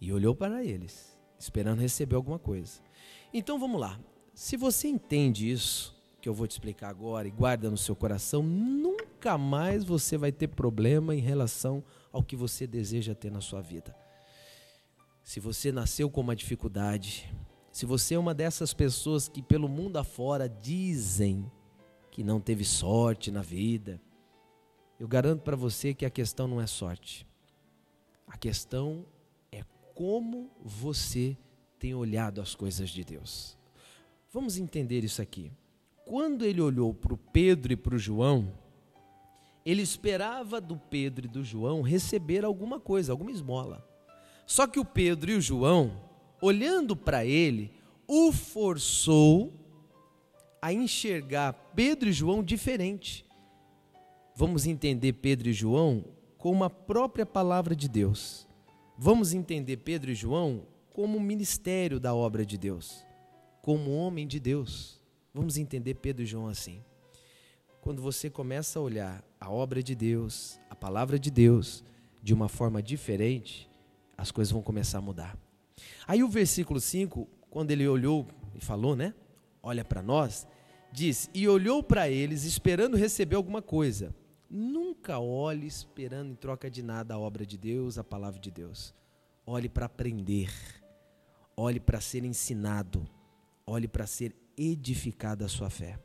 E 0.00 0.12
olhou 0.12 0.34
para 0.34 0.64
eles, 0.64 1.16
esperando 1.38 1.80
receber 1.80 2.16
alguma 2.16 2.38
coisa. 2.38 2.80
Então 3.34 3.58
vamos 3.58 3.80
lá. 3.80 4.00
Se 4.32 4.56
você 4.56 4.88
entende 4.88 5.50
isso, 5.50 5.94
que 6.20 6.28
eu 6.28 6.34
vou 6.34 6.46
te 6.46 6.52
explicar 6.52 6.88
agora, 6.88 7.28
e 7.28 7.30
guarda 7.30 7.70
no 7.70 7.76
seu 7.76 7.94
coração, 7.94 8.42
nunca 8.42 9.36
mais 9.36 9.84
você 9.84 10.16
vai 10.16 10.32
ter 10.32 10.48
problema 10.48 11.14
em 11.14 11.20
relação 11.20 11.84
ao 12.10 12.22
que 12.22 12.34
você 12.34 12.66
deseja 12.66 13.14
ter 13.14 13.30
na 13.30 13.40
sua 13.40 13.60
vida. 13.60 13.94
Se 15.22 15.38
você 15.38 15.70
nasceu 15.70 16.10
com 16.10 16.22
uma 16.22 16.34
dificuldade, 16.34 17.30
se 17.70 17.84
você 17.84 18.14
é 18.14 18.18
uma 18.18 18.34
dessas 18.34 18.72
pessoas 18.72 19.28
que 19.28 19.42
pelo 19.42 19.68
mundo 19.68 19.98
afora 19.98 20.48
dizem 20.48 21.50
que 22.10 22.24
não 22.24 22.40
teve 22.40 22.64
sorte 22.64 23.30
na 23.30 23.42
vida, 23.42 24.00
eu 24.98 25.08
garanto 25.08 25.42
para 25.42 25.56
você 25.56 25.94
que 25.94 26.04
a 26.04 26.10
questão 26.10 26.46
não 26.46 26.60
é 26.60 26.66
sorte. 26.66 27.26
A 28.26 28.36
questão 28.36 29.06
é 29.50 29.64
como 29.94 30.50
você 30.60 31.36
tem 31.78 31.94
olhado 31.94 32.40
as 32.40 32.54
coisas 32.54 32.90
de 32.90 33.02
Deus. 33.02 33.56
Vamos 34.32 34.58
entender 34.58 35.02
isso 35.02 35.22
aqui. 35.22 35.50
Quando 36.04 36.44
ele 36.44 36.60
olhou 36.60 36.92
para 36.92 37.14
o 37.14 37.16
Pedro 37.16 37.72
e 37.72 37.76
para 37.76 37.94
o 37.94 37.98
João, 37.98 38.52
ele 39.64 39.82
esperava 39.82 40.60
do 40.60 40.76
Pedro 40.76 41.26
e 41.26 41.28
do 41.28 41.44
João 41.44 41.82
receber 41.82 42.44
alguma 42.44 42.78
coisa, 42.78 43.12
alguma 43.12 43.30
esmola. 43.30 43.86
Só 44.46 44.66
que 44.66 44.80
o 44.80 44.84
Pedro 44.84 45.30
e 45.30 45.36
o 45.36 45.40
João, 45.40 46.00
olhando 46.42 46.96
para 46.96 47.24
ele, 47.24 47.72
o 48.06 48.32
forçou 48.32 49.59
a 50.60 50.72
enxergar 50.72 51.52
Pedro 51.74 52.08
e 52.08 52.12
João 52.12 52.42
diferente. 52.42 53.24
Vamos 54.34 54.66
entender 54.66 55.14
Pedro 55.14 55.48
e 55.48 55.52
João 55.52 56.04
como 56.38 56.64
a 56.64 56.70
própria 56.70 57.26
palavra 57.26 57.74
de 57.76 57.88
Deus. 57.88 58.46
Vamos 58.96 59.32
entender 59.32 59.78
Pedro 59.78 60.10
e 60.10 60.14
João 60.14 60.66
como 60.92 61.18
o 61.18 61.20
ministério 61.20 61.98
da 62.00 62.14
obra 62.14 62.44
de 62.44 62.58
Deus, 62.58 63.04
como 63.62 63.90
homem 63.92 64.26
de 64.26 64.40
Deus. 64.40 65.00
Vamos 65.32 65.56
entender 65.56 65.94
Pedro 65.94 66.22
e 66.22 66.26
João 66.26 66.46
assim. 66.46 66.82
Quando 67.80 68.02
você 68.02 68.28
começa 68.28 68.78
a 68.78 68.82
olhar 68.82 69.24
a 69.40 69.50
obra 69.50 69.82
de 69.82 69.94
Deus, 69.94 70.60
a 70.68 70.76
palavra 70.76 71.18
de 71.18 71.30
Deus, 71.30 71.82
de 72.22 72.34
uma 72.34 72.48
forma 72.48 72.82
diferente, 72.82 73.68
as 74.16 74.30
coisas 74.30 74.52
vão 74.52 74.60
começar 74.60 74.98
a 74.98 75.02
mudar. 75.02 75.38
Aí 76.06 76.22
o 76.22 76.28
versículo 76.28 76.78
5, 76.78 77.26
quando 77.48 77.70
ele 77.70 77.88
olhou 77.88 78.26
e 78.54 78.60
falou, 78.60 78.94
né? 78.94 79.14
Olha 79.62 79.84
para 79.84 80.02
nós, 80.02 80.46
diz: 80.92 81.30
E 81.34 81.48
olhou 81.48 81.82
para 81.82 82.08
eles 82.08 82.44
esperando 82.44 82.96
receber 82.96 83.36
alguma 83.36 83.62
coisa. 83.62 84.14
Nunca 84.48 85.18
olhe 85.18 85.66
esperando 85.66 86.32
em 86.32 86.34
troca 86.34 86.70
de 86.70 86.82
nada 86.82 87.14
a 87.14 87.18
obra 87.18 87.46
de 87.46 87.56
Deus, 87.56 87.98
a 87.98 88.04
palavra 88.04 88.40
de 88.40 88.50
Deus. 88.50 88.94
Olhe 89.46 89.68
para 89.68 89.86
aprender 89.86 90.50
olhe 91.60 91.78
para 91.78 92.00
ser 92.00 92.24
ensinado, 92.24 93.06
olhe 93.66 93.86
para 93.86 94.06
ser 94.06 94.34
edificada 94.56 95.44
a 95.44 95.48
sua 95.48 95.68
fé. 95.68 95.98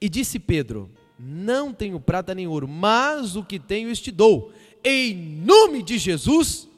E 0.00 0.08
disse 0.08 0.38
Pedro: 0.38 0.90
Não 1.18 1.72
tenho 1.72 1.98
prata 1.98 2.34
nem 2.34 2.46
ouro, 2.46 2.68
mas 2.68 3.36
o 3.36 3.44
que 3.44 3.58
tenho 3.58 3.90
este 3.90 4.10
dou. 4.10 4.52
Em 4.84 5.14
nome 5.14 5.82
de 5.82 5.96
Jesus, 5.96 6.68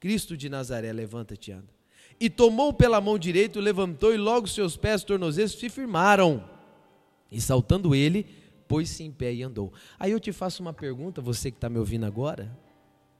Cristo 0.00 0.36
de 0.36 0.48
Nazaré, 0.48 0.92
levanta-te 0.92 1.50
e 1.50 1.54
anda. 1.54 1.77
E 2.20 2.28
tomou 2.28 2.72
pela 2.72 3.00
mão 3.00 3.18
direita, 3.18 3.60
levantou, 3.60 4.12
e 4.12 4.16
logo 4.16 4.46
seus 4.46 4.76
pés 4.76 5.04
tornozelos 5.04 5.52
se 5.52 5.68
firmaram. 5.68 6.42
E 7.30 7.40
saltando 7.40 7.94
ele, 7.94 8.26
pôs-se 8.66 9.04
em 9.04 9.12
pé 9.12 9.32
e 9.32 9.42
andou. 9.42 9.72
Aí 9.98 10.10
eu 10.10 10.20
te 10.20 10.32
faço 10.32 10.62
uma 10.62 10.72
pergunta, 10.72 11.20
você 11.20 11.50
que 11.50 11.56
está 11.56 11.68
me 11.68 11.78
ouvindo 11.78 12.06
agora 12.06 12.50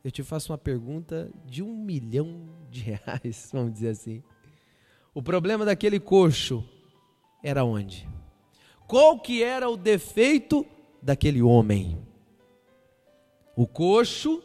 eu 0.05 0.11
te 0.11 0.23
faço 0.23 0.53
uma 0.53 0.59
pergunta 0.59 1.31
de 1.45 1.63
um 1.63 1.77
milhão 1.77 2.49
de 2.71 2.81
reais, 2.91 3.51
vamos 3.53 3.73
dizer 3.75 3.89
assim. 3.89 4.23
O 5.15 5.23
problema 5.23 5.65
daquele 5.65 5.99
coxo 5.99 6.65
era 7.43 7.65
onde? 7.65 8.09
Qual 8.87 9.21
que 9.21 9.43
era 9.43 9.69
o 9.69 9.77
defeito 9.77 10.65
daquele 11.03 11.43
homem? 11.43 11.99
O 13.57 13.67
coxo, 13.67 14.43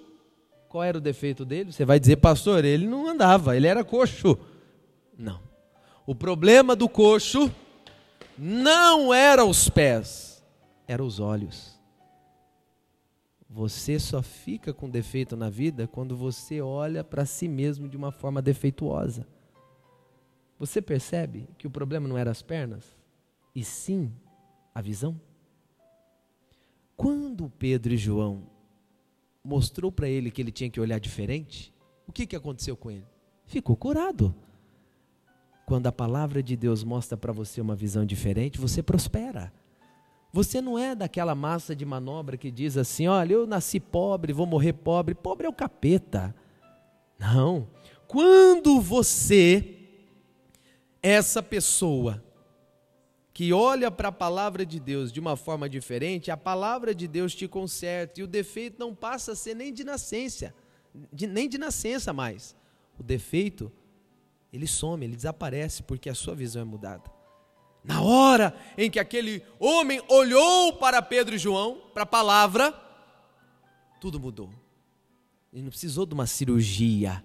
qual 0.74 0.84
era 0.84 0.98
o 0.98 1.02
defeito 1.02 1.46
dele? 1.46 1.72
Você 1.72 1.86
vai 1.86 2.00
dizer, 2.00 2.16
pastor, 2.16 2.66
ele 2.66 2.88
não 2.88 3.08
andava, 3.08 3.56
ele 3.56 3.68
era 3.68 3.84
coxo. 3.84 4.36
Não. 5.16 5.40
O 6.04 6.16
problema 6.16 6.76
do 6.76 6.90
coxo 6.90 7.54
não 8.36 9.14
era 9.14 9.46
os 9.46 9.70
pés, 9.70 10.44
eram 10.88 11.06
os 11.06 11.20
olhos. 11.20 11.80
Você 13.48 14.00
só 14.00 14.24
fica 14.24 14.74
com 14.74 14.90
defeito 14.90 15.38
na 15.38 15.48
vida 15.48 15.88
quando 15.88 16.18
você 16.18 16.60
olha 16.60 17.04
para 17.04 17.24
si 17.24 17.48
mesmo 17.48 17.88
de 17.88 17.96
uma 17.96 18.12
forma 18.12 18.42
defeituosa. 18.42 19.28
Você 20.58 20.82
percebe 20.82 21.48
que 21.56 21.68
o 21.68 21.72
problema 21.72 22.08
não 22.08 22.18
era 22.18 22.32
as 22.32 22.42
pernas, 22.42 22.98
e 23.54 23.64
sim 23.64 24.12
a 24.74 24.82
visão? 24.82 25.22
Quando 26.98 27.48
Pedro 27.60 27.94
e 27.94 27.98
João 27.98 28.53
mostrou 29.44 29.92
para 29.92 30.08
ele 30.08 30.32
que 30.32 30.42
ele 30.42 30.52
tinha 30.52 30.70
que 30.70 30.80
olhar 30.80 31.00
diferente, 31.00 31.74
o 32.08 32.12
que, 32.12 32.26
que 32.26 32.36
aconteceu 32.36 32.78
com 32.78 32.90
ele? 32.90 33.06
Ficou 33.46 33.76
curado. 33.76 34.34
Quando 35.66 35.88
a 35.88 35.92
palavra 35.92 36.42
de 36.42 36.56
Deus 36.56 36.84
mostra 36.84 37.18
para 37.18 37.32
você 37.32 37.62
uma 37.62 37.76
visão 37.76 38.06
diferente, 38.06 38.60
você 38.60 38.82
prospera. 38.82 39.52
Você 40.32 40.60
não 40.60 40.80
é 40.80 40.96
daquela 40.96 41.36
massa 41.36 41.76
de 41.76 41.86
manobra 41.86 42.38
que 42.38 42.50
diz 42.50 42.76
assim: 42.76 43.08
olha, 43.08 43.34
eu 43.34 43.46
nasci 43.46 43.80
pobre, 43.80 44.34
vou 44.34 44.46
morrer 44.46 44.74
pobre. 44.74 45.14
Pobre 45.14 45.46
é 45.46 45.50
o 45.50 45.54
capeta. 45.54 46.36
Não. 47.20 47.68
Quando 48.08 48.82
você, 48.82 49.78
essa 51.02 51.42
pessoa, 51.42 52.24
que 53.34 53.52
olha 53.52 53.90
para 53.90 54.10
a 54.10 54.12
palavra 54.12 54.64
de 54.66 54.80
Deus 54.80 55.12
de 55.12 55.20
uma 55.20 55.36
forma 55.36 55.68
diferente, 55.68 56.30
a 56.30 56.38
palavra 56.38 56.94
de 56.94 57.08
Deus 57.08 57.34
te 57.34 57.48
conserta 57.48 58.20
e 58.20 58.24
o 58.24 58.28
defeito 58.28 58.80
não 58.80 58.94
passa 58.94 59.32
a 59.32 59.36
ser 59.36 59.56
nem 59.56 59.74
de 59.74 59.84
nascença, 59.84 60.54
de, 61.12 61.26
nem 61.26 61.50
de 61.50 61.58
nascença 61.58 62.14
mais. 62.14 62.56
O 63.00 63.02
defeito, 63.02 63.72
ele 64.52 64.68
some, 64.68 65.04
ele 65.04 65.16
desaparece 65.16 65.82
porque 65.82 66.10
a 66.10 66.16
sua 66.16 66.36
visão 66.36 66.62
é 66.62 66.66
mudada. 66.66 67.12
Na 67.84 68.02
hora 68.02 68.56
em 68.78 68.90
que 68.90 69.00
aquele 69.00 69.44
homem 69.60 70.02
olhou 70.08 70.74
para 70.74 71.02
Pedro 71.02 71.36
e 71.36 71.40
João, 71.40 71.82
para 71.92 72.04
a 72.04 72.06
palavra, 72.06 72.72
tudo 74.00 74.20
mudou. 74.20 74.52
Ele 75.52 75.64
não 75.64 75.70
precisou 75.70 76.06
de 76.06 76.14
uma 76.14 76.28
cirurgia. 76.28 77.24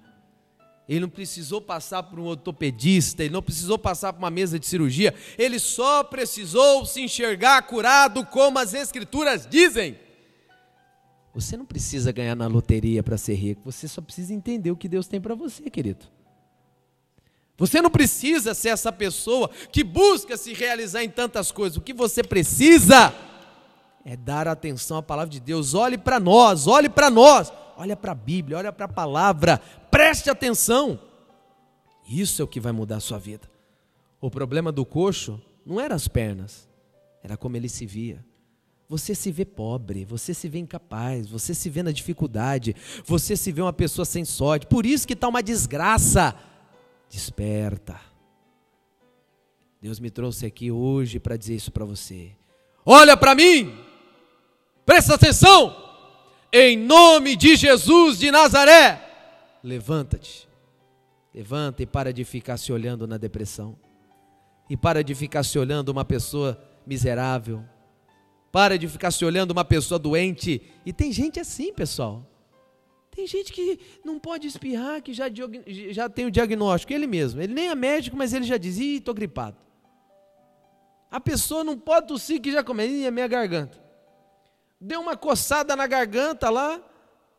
Ele 0.89 1.01
não 1.01 1.09
precisou 1.09 1.61
passar 1.61 2.03
por 2.05 2.19
um 2.19 2.25
ortopedista, 2.25 3.23
ele 3.23 3.33
não 3.33 3.43
precisou 3.43 3.79
passar 3.79 4.13
por 4.13 4.21
uma 4.21 4.31
mesa 4.31 4.59
de 4.59 4.67
cirurgia, 4.67 5.15
ele 5.37 5.59
só 5.59 6.03
precisou 6.03 6.87
se 6.87 7.03
enxergar 7.03 7.61
curado, 7.63 8.25
como 8.25 8.59
as 8.59 8.73
Escrituras 8.73 9.47
dizem. 9.47 9.99
Você 11.35 11.57
não 11.57 11.67
precisa 11.67 12.11
ganhar 12.11 12.35
na 12.35 12.47
loteria 12.47 13.03
para 13.03 13.19
ser 13.19 13.35
rico, 13.35 13.61
você 13.65 13.87
só 13.87 14.01
precisa 14.01 14.33
entender 14.33 14.71
o 14.71 14.77
que 14.77 14.89
Deus 14.89 15.07
tem 15.07 15.21
para 15.21 15.35
você, 15.35 15.69
querido. 15.69 16.07
Você 17.59 17.83
não 17.83 17.91
precisa 17.91 18.55
ser 18.55 18.71
essa 18.71 18.91
pessoa 18.91 19.51
que 19.71 19.85
busca 19.85 20.37
se 20.37 20.55
realizar 20.55 21.05
em 21.05 21.11
tantas 21.11 21.53
coisas, 21.53 21.77
o 21.77 21.83
que 21.83 21.93
você 21.93 22.23
precisa 22.23 23.13
é 24.05 24.17
dar 24.17 24.49
atenção 24.49 24.97
à 24.97 25.03
palavra 25.03 25.31
de 25.31 25.41
Deus. 25.41 25.75
Olhe 25.75 25.99
para 25.99 26.19
nós, 26.19 26.67
olhe 26.67 26.89
para 26.89 27.11
nós, 27.11 27.53
olha 27.77 27.95
para 27.95 28.13
a 28.13 28.15
Bíblia, 28.15 28.57
olha 28.57 28.73
para 28.73 28.87
a 28.87 28.89
palavra, 28.89 29.61
preste 29.99 30.31
atenção. 30.31 31.01
Isso 32.09 32.41
é 32.41 32.45
o 32.45 32.49
que 32.49 32.61
vai 32.61 32.71
mudar 32.71 32.99
a 32.99 33.01
sua 33.01 33.19
vida. 33.19 33.51
O 34.21 34.31
problema 34.31 34.71
do 34.71 34.87
coxo 34.87 35.43
não 35.67 35.81
era 35.81 35.93
as 35.93 36.07
pernas, 36.07 36.69
era 37.21 37.37
como 37.37 37.57
ele 37.57 37.69
se 37.69 37.85
via. 37.85 38.25
Você 38.89 39.13
se 39.13 39.33
vê 39.33 39.45
pobre, 39.45 40.05
você 40.05 40.33
se 40.33 40.49
vê 40.49 40.61
incapaz, 40.61 41.27
você 41.27 41.53
se 41.53 41.69
vê 41.69 41.83
na 41.83 41.91
dificuldade, 41.91 42.77
você 43.05 43.37
se 43.37 43.51
vê 43.51 43.61
uma 43.61 43.73
pessoa 43.73 44.05
sem 44.05 44.25
sorte. 44.25 44.69
Por 44.69 44.87
isso 44.87 45.05
que 45.05 45.15
está 45.15 45.27
uma 45.27 45.43
desgraça. 45.43 46.33
Desperta. 47.11 48.01
Deus 49.83 49.99
me 49.99 50.11
trouxe 50.13 50.47
aqui 50.47 50.71
hoje 50.71 51.19
para 51.19 51.37
dizer 51.37 51.57
isso 51.57 51.73
para 51.73 51.85
você. 51.85 52.31
Olha 52.87 53.17
para 53.17 53.35
mim. 53.35 53.77
Presta 54.87 55.17
atenção! 55.17 55.75
Em 56.53 56.79
nome 56.79 57.35
de 57.35 57.57
Jesus 57.57 58.21
de 58.21 58.31
Nazaré, 58.31 59.08
levanta-te. 59.63 60.49
Levanta 61.35 61.83
e 61.83 61.87
para 61.87 62.13
de 62.13 62.25
ficar 62.25 62.57
se 62.57 62.73
olhando 62.73 63.07
na 63.07 63.17
depressão. 63.17 63.79
E 64.69 64.77
para 64.77 65.03
de 65.03 65.15
ficar 65.15 65.43
se 65.43 65.59
olhando 65.59 65.91
uma 65.91 66.05
pessoa 66.05 66.61
miserável. 66.87 67.65
Para 68.51 68.79
de 68.79 68.89
ficar 68.89 69.11
se 69.11 69.25
olhando 69.25 69.51
uma 69.51 69.65
pessoa 69.65 69.99
doente. 69.99 70.63
E 70.85 70.93
tem 70.93 71.13
gente 71.13 71.39
assim, 71.39 71.73
pessoal. 71.73 72.27
Tem 73.11 73.27
gente 73.27 73.53
que 73.53 73.79
não 74.05 74.19
pode 74.19 74.47
espirrar, 74.47 75.03
que 75.03 75.13
já, 75.13 75.25
já 75.91 76.09
tem 76.09 76.27
o 76.27 76.31
diagnóstico, 76.31 76.93
ele 76.93 77.07
mesmo. 77.07 77.41
Ele 77.41 77.53
nem 77.53 77.69
é 77.69 77.75
médico, 77.75 78.17
mas 78.17 78.33
ele 78.33 78.45
já 78.45 78.57
diz: 78.57 78.79
ih, 78.79 78.97
estou 78.97 79.15
gripado. 79.15 79.57
A 81.11 81.21
pessoa 81.21 81.65
não 81.65 81.77
pode 81.77 82.07
tossir, 82.07 82.41
que 82.41 82.53
já 82.53 82.63
começa, 82.63 82.91
ih, 82.91 83.07
é 83.07 83.11
minha 83.11 83.27
garganta 83.27 83.89
deu 84.81 85.01
uma 85.01 85.17
coçada 85.17 85.75
na 85.75 85.87
garganta 85.87 86.49
lá, 86.51 86.81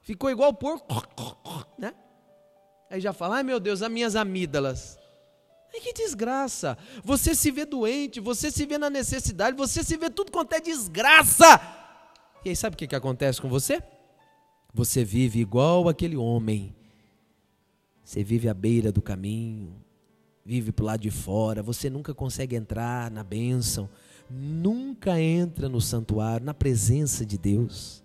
ficou 0.01 0.29
igual 0.29 0.53
porco, 0.53 0.93
né? 0.93 1.59
Aí 2.89 2.99
já 2.99 3.13
fala, 3.13 3.38
ai 3.38 3.43
meu 3.43 3.60
Deus, 3.60 3.82
as 3.82 3.91
minhas 3.91 4.15
amígdalas. 4.15 4.97
Ai 5.73 5.80
que 5.80 5.93
desgraça! 5.93 6.78
Você 7.04 7.36
se 7.36 7.52
vê 7.52 7.65
doente, 7.65 8.19
você 8.19 8.49
se 8.49 8.65
vê 8.65 8.78
na 8.78 8.89
necessidade, 8.89 9.56
você 9.56 9.84
se 9.84 9.95
vê 9.97 10.10
tudo 10.10 10.32
quanto 10.32 10.54
é 10.54 10.60
desgraça. 10.60 11.62
E 12.43 12.49
aí 12.49 12.56
sabe 12.56 12.73
o 12.73 12.78
que, 12.78 12.88
que 12.88 12.95
acontece 12.95 13.41
com 13.41 13.49
você? 13.49 13.84
Você 14.73 15.04
vive 15.04 15.39
igual 15.39 15.88
aquele 15.88 16.17
homem. 16.17 16.75
Você 18.04 18.23
vive 18.23 18.49
à 18.49 18.54
beira 18.54 18.91
do 18.91 19.02
caminho, 19.02 19.84
vive 20.43 20.71
para 20.71 20.84
o 20.84 20.86
lado 20.88 21.02
de 21.02 21.12
fora, 21.12 21.62
você 21.62 21.91
nunca 21.91 22.13
consegue 22.13 22.56
entrar 22.56 23.12
na 23.12 23.23
bênção 23.23 23.88
nunca 24.30 25.19
entra 25.19 25.67
no 25.67 25.82
santuário, 25.82 26.45
na 26.45 26.54
presença 26.54 27.25
de 27.25 27.38
Deus. 27.38 28.04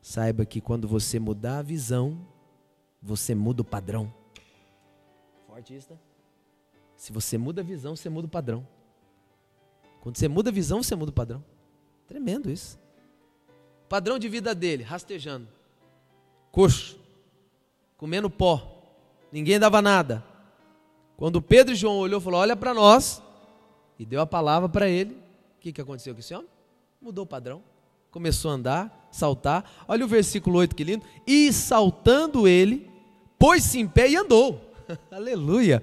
Saiba 0.00 0.46
que 0.46 0.60
quando 0.60 0.86
você 0.86 1.18
mudar 1.18 1.58
a 1.58 1.62
visão, 1.62 2.18
você 3.06 3.34
muda 3.34 3.62
o 3.62 3.64
padrão. 3.64 4.12
Forte 5.46 5.74
isso, 5.74 5.92
né? 5.92 5.98
Se 6.96 7.12
você 7.12 7.38
muda 7.38 7.60
a 7.60 7.64
visão, 7.64 7.94
você 7.94 8.08
muda 8.08 8.26
o 8.26 8.30
padrão. 8.30 8.66
Quando 10.00 10.16
você 10.16 10.28
muda 10.28 10.50
a 10.50 10.52
visão, 10.52 10.82
você 10.82 10.94
muda 10.96 11.10
o 11.10 11.14
padrão. 11.14 11.44
Tremendo 12.06 12.50
isso. 12.50 12.78
Padrão 13.88 14.18
de 14.18 14.28
vida 14.28 14.54
dele, 14.54 14.82
rastejando. 14.82 15.48
Coxo. 16.50 16.98
Comendo 17.96 18.28
pó. 18.28 18.82
Ninguém 19.30 19.58
dava 19.58 19.80
nada. 19.80 20.24
Quando 21.16 21.40
Pedro 21.40 21.72
e 21.72 21.76
João 21.76 21.98
olhou, 21.98 22.20
falou: 22.20 22.40
"Olha 22.40 22.56
para 22.56 22.74
nós" 22.74 23.22
e 23.98 24.04
deu 24.04 24.20
a 24.20 24.26
palavra 24.26 24.68
para 24.68 24.88
ele. 24.88 25.14
O 25.14 25.60
que, 25.60 25.72
que 25.72 25.80
aconteceu 25.80 26.14
com 26.14 26.20
esse 26.20 26.34
homem? 26.34 26.48
Mudou 27.00 27.24
o 27.24 27.26
padrão. 27.26 27.62
Começou 28.10 28.50
a 28.50 28.54
andar, 28.54 29.08
saltar. 29.10 29.84
Olha 29.86 30.04
o 30.04 30.08
versículo 30.08 30.58
8 30.58 30.74
que 30.74 30.84
lindo. 30.84 31.04
E 31.26 31.52
saltando 31.52 32.46
ele, 32.48 32.90
pôs-se 33.38 33.78
em 33.78 33.86
pé 33.86 34.10
e 34.10 34.16
andou. 34.16 34.60
Aleluia. 35.10 35.82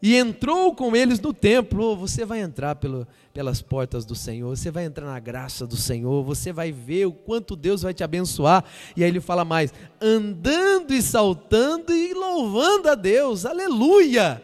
E 0.00 0.14
entrou 0.14 0.74
com 0.74 0.94
eles 0.94 1.18
no 1.20 1.34
templo. 1.34 1.84
Oh, 1.84 1.96
você 1.96 2.24
vai 2.24 2.40
entrar 2.40 2.76
pelo, 2.76 3.06
pelas 3.32 3.60
portas 3.60 4.04
do 4.04 4.14
Senhor, 4.14 4.56
você 4.56 4.70
vai 4.70 4.84
entrar 4.84 5.06
na 5.06 5.18
graça 5.18 5.66
do 5.66 5.76
Senhor, 5.76 6.22
você 6.22 6.52
vai 6.52 6.70
ver 6.70 7.06
o 7.06 7.12
quanto 7.12 7.56
Deus 7.56 7.82
vai 7.82 7.92
te 7.92 8.04
abençoar. 8.04 8.64
E 8.96 9.02
aí 9.02 9.10
ele 9.10 9.20
fala 9.20 9.44
mais: 9.44 9.72
andando 10.00 10.94
e 10.94 11.02
saltando 11.02 11.92
e 11.92 12.14
louvando 12.14 12.88
a 12.88 12.94
Deus. 12.94 13.44
Aleluia. 13.44 14.42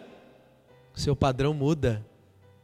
Seu 0.92 1.14
padrão 1.14 1.54
muda. 1.54 2.04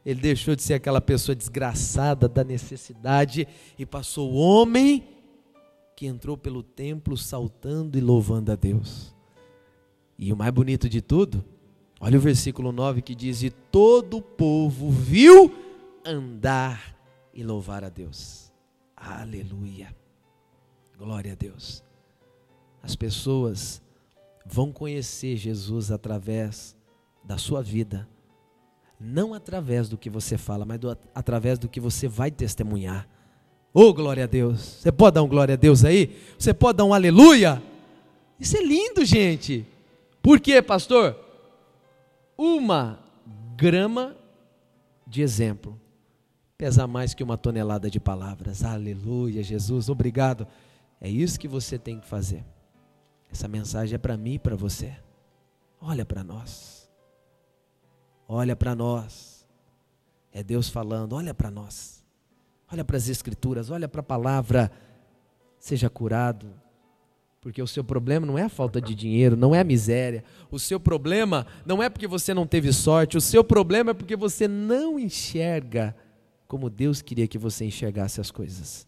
Ele 0.05 0.19
deixou 0.19 0.55
de 0.55 0.63
ser 0.63 0.73
aquela 0.73 0.99
pessoa 0.99 1.35
desgraçada 1.35 2.27
da 2.27 2.43
necessidade 2.43 3.47
e 3.77 3.85
passou 3.85 4.31
o 4.31 4.35
homem 4.35 5.07
que 5.95 6.07
entrou 6.07 6.35
pelo 6.35 6.63
templo 6.63 7.15
saltando 7.15 7.97
e 7.97 8.01
louvando 8.01 8.51
a 8.51 8.55
Deus. 8.55 9.13
E 10.17 10.31
o 10.31 10.37
mais 10.37 10.51
bonito 10.51 10.87
de 10.87 11.01
tudo, 11.01 11.43
olha 11.99 12.17
o 12.17 12.21
versículo 12.21 12.71
9 12.71 13.01
que 13.01 13.15
diz: 13.15 13.43
E 13.43 13.49
todo 13.49 14.17
o 14.17 14.21
povo 14.21 14.89
viu 14.89 15.53
andar 16.05 16.95
e 17.33 17.43
louvar 17.43 17.83
a 17.83 17.89
Deus. 17.89 18.51
Aleluia. 18.95 19.95
Glória 20.97 21.33
a 21.33 21.35
Deus. 21.35 21.83
As 22.83 22.95
pessoas 22.95 23.81
vão 24.45 24.71
conhecer 24.71 25.37
Jesus 25.37 25.91
através 25.91 26.75
da 27.23 27.37
sua 27.37 27.61
vida 27.61 28.07
não 29.03 29.33
através 29.33 29.89
do 29.89 29.97
que 29.97 30.09
você 30.09 30.37
fala, 30.37 30.63
mas 30.63 30.79
do, 30.79 30.95
através 31.15 31.57
do 31.57 31.67
que 31.67 31.79
você 31.79 32.07
vai 32.07 32.29
testemunhar. 32.29 33.07
Oh, 33.73 33.91
glória 33.93 34.25
a 34.25 34.27
Deus. 34.27 34.61
Você 34.61 34.91
pode 34.91 35.15
dar 35.15 35.23
um 35.23 35.27
glória 35.27 35.53
a 35.53 35.57
Deus 35.57 35.83
aí? 35.83 36.15
Você 36.37 36.53
pode 36.53 36.77
dar 36.77 36.85
um 36.85 36.93
aleluia? 36.93 37.61
Isso 38.39 38.55
é 38.55 38.61
lindo, 38.63 39.03
gente. 39.03 39.65
Por 40.21 40.39
quê, 40.39 40.61
pastor? 40.61 41.17
Uma 42.37 42.99
grama 43.55 44.15
de 45.05 45.21
exemplo 45.21 45.79
pesa 46.57 46.85
mais 46.85 47.15
que 47.15 47.23
uma 47.23 47.39
tonelada 47.39 47.89
de 47.89 47.99
palavras. 47.99 48.63
Aleluia, 48.63 49.41
Jesus, 49.41 49.89
obrigado. 49.89 50.47
É 50.99 51.09
isso 51.09 51.39
que 51.39 51.47
você 51.47 51.79
tem 51.79 51.99
que 51.99 52.05
fazer. 52.05 52.45
Essa 53.31 53.47
mensagem 53.47 53.95
é 53.95 53.97
para 53.97 54.15
mim 54.15 54.33
e 54.33 54.39
para 54.39 54.55
você. 54.55 54.95
Olha 55.81 56.05
para 56.05 56.23
nós. 56.23 56.87
Olha 58.27 58.55
para 58.55 58.75
nós. 58.75 59.43
É 60.31 60.43
Deus 60.43 60.69
falando, 60.69 61.13
olha 61.13 61.33
para 61.33 61.49
nós. 61.49 62.05
Olha 62.71 62.85
para 62.85 62.95
as 62.95 63.09
escrituras, 63.09 63.71
olha 63.71 63.87
para 63.87 64.01
a 64.01 64.03
palavra. 64.03 64.71
Seja 65.57 65.89
curado. 65.89 66.53
Porque 67.41 67.59
o 67.59 67.67
seu 67.67 67.83
problema 67.83 68.25
não 68.25 68.37
é 68.37 68.43
a 68.43 68.49
falta 68.49 68.79
de 68.79 68.93
dinheiro, 68.93 69.35
não 69.35 69.53
é 69.55 69.59
a 69.59 69.63
miséria. 69.63 70.23
O 70.51 70.59
seu 70.59 70.79
problema 70.79 71.47
não 71.65 71.81
é 71.81 71.89
porque 71.89 72.07
você 72.07 72.35
não 72.35 72.45
teve 72.45 72.71
sorte, 72.71 73.17
o 73.17 73.21
seu 73.21 73.43
problema 73.43 73.91
é 73.91 73.93
porque 73.95 74.15
você 74.15 74.47
não 74.47 74.99
enxerga 74.99 75.95
como 76.47 76.69
Deus 76.69 77.01
queria 77.01 77.27
que 77.27 77.39
você 77.39 77.65
enxergasse 77.65 78.21
as 78.21 78.29
coisas. 78.29 78.87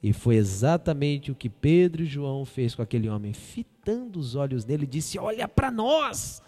E 0.00 0.12
foi 0.12 0.36
exatamente 0.36 1.32
o 1.32 1.34
que 1.34 1.50
Pedro 1.50 2.04
e 2.04 2.06
João 2.06 2.44
fez 2.44 2.74
com 2.74 2.82
aquele 2.82 3.08
homem, 3.08 3.32
fitando 3.32 4.20
os 4.20 4.36
olhos 4.36 4.64
nele, 4.64 4.86
disse: 4.86 5.18
Olha 5.18 5.48
para 5.48 5.70
nós. 5.70 6.40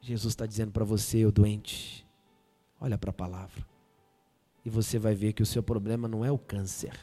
Jesus 0.00 0.32
está 0.32 0.46
dizendo 0.46 0.72
para 0.72 0.84
você, 0.84 1.24
o 1.24 1.32
doente, 1.32 2.06
olha 2.80 2.98
para 2.98 3.10
a 3.10 3.14
palavra. 3.14 3.64
E 4.64 4.70
você 4.70 4.98
vai 4.98 5.14
ver 5.14 5.32
que 5.32 5.42
o 5.42 5.46
seu 5.46 5.62
problema 5.62 6.08
não 6.08 6.24
é 6.24 6.30
o 6.30 6.38
câncer, 6.38 6.98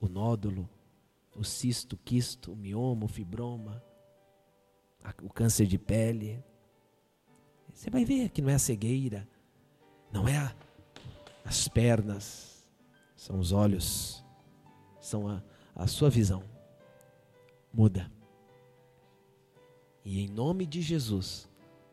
o 0.00 0.08
nódulo, 0.08 0.68
o 1.40 1.44
cisto, 1.44 1.94
o 1.94 1.98
quisto, 1.98 2.52
o 2.52 2.56
mioma, 2.56 3.06
o 3.06 3.08
fibroma, 3.08 3.82
o 5.22 5.30
câncer 5.30 5.66
de 5.66 5.78
pele. 5.78 6.44
Você 7.72 7.88
vai 7.88 8.04
ver 8.04 8.28
que 8.28 8.42
não 8.42 8.50
é 8.50 8.54
a 8.54 8.58
cegueira, 8.58 9.26
não 10.12 10.28
é 10.28 10.36
a, 10.36 10.54
as 11.42 11.66
pernas, 11.66 12.68
são 13.16 13.38
os 13.38 13.52
olhos, 13.52 14.22
são 15.00 15.26
a, 15.26 15.42
a 15.74 15.86
sua 15.86 16.10
visão. 16.10 16.44
Muda. 17.72 18.12
E 20.04 20.20
em 20.20 20.28
nome 20.28 20.66
de 20.66 20.82
Jesus, 20.82 21.48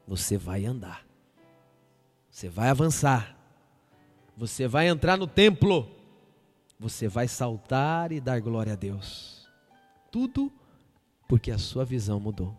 você 0.06 0.38
vai 0.38 0.66
andar. 0.66 1.08
Você 2.30 2.50
vai 2.50 2.68
avançar. 2.68 3.38
Você 4.36 4.68
vai 4.68 4.90
entrar 4.90 5.16
no 5.16 5.26
templo. 5.26 5.90
Você 6.78 7.08
vai 7.08 7.30
saltar 7.30 8.12
e 8.12 8.20
dar 8.20 8.42
glória 8.42 8.74
a 8.74 8.76
Deus. 8.76 9.37
Tudo 10.12 10.52
porque 11.28 11.52
a 11.52 11.58
sua 11.58 11.84
visão 11.84 12.20
mudou. 12.20 12.58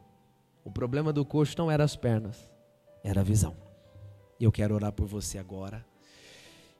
O 0.65 0.71
problema 0.71 1.13
do 1.13 1.25
coxo 1.25 1.55
não 1.57 1.71
era 1.71 1.85
as 1.85 1.97
pernas, 1.97 2.51
era 3.03 3.21
a 3.21 3.25
visão. 3.25 3.57
E 4.39 4.45
eu 4.45 4.53
quero 4.53 4.75
orar 4.75 4.93
por 4.93 5.07
você 5.07 5.39
agora 5.39 5.85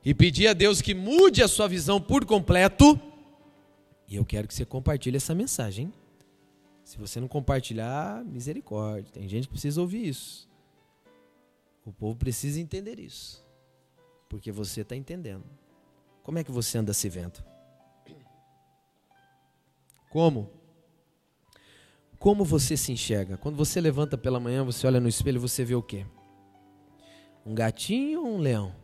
e 0.03 0.13
pedir 0.13 0.47
a 0.47 0.53
Deus 0.53 0.81
que 0.81 0.93
mude 0.93 1.43
a 1.43 1.47
sua 1.47 1.67
visão 1.67 1.99
por 1.99 2.25
completo. 2.25 2.99
E 4.07 4.15
eu 4.15 4.25
quero 4.25 4.47
que 4.47 4.53
você 4.53 4.65
compartilhe 4.65 5.17
essa 5.17 5.35
mensagem. 5.35 5.93
Se 6.83 6.97
você 6.97 7.19
não 7.19 7.27
compartilhar, 7.27 8.23
misericórdia. 8.25 9.11
Tem 9.11 9.27
gente 9.27 9.47
que 9.47 9.51
precisa 9.51 9.81
ouvir 9.81 10.07
isso. 10.07 10.49
O 11.85 11.91
povo 11.91 12.17
precisa 12.17 12.59
entender 12.59 12.99
isso. 12.99 13.45
Porque 14.27 14.51
você 14.51 14.81
está 14.81 14.95
entendendo. 14.95 15.43
Como 16.23 16.39
é 16.39 16.43
que 16.43 16.51
você 16.51 16.77
anda 16.77 16.93
se 16.93 17.09
vendo? 17.09 17.43
Como? 20.09 20.49
Como 22.19 22.43
você 22.43 22.75
se 22.75 22.91
enxerga? 22.91 23.37
Quando 23.37 23.55
você 23.55 23.79
levanta 23.79 24.17
pela 24.17 24.41
manhã, 24.41 24.61
você 24.63 24.85
olha 24.85 24.99
no 24.99 25.07
espelho, 25.07 25.39
você 25.39 25.63
vê 25.63 25.73
o 25.73 25.81
quê? 25.81 26.05
Um 27.45 27.55
gatinho 27.55 28.21
ou 28.21 28.35
um 28.35 28.37
leão? 28.37 28.75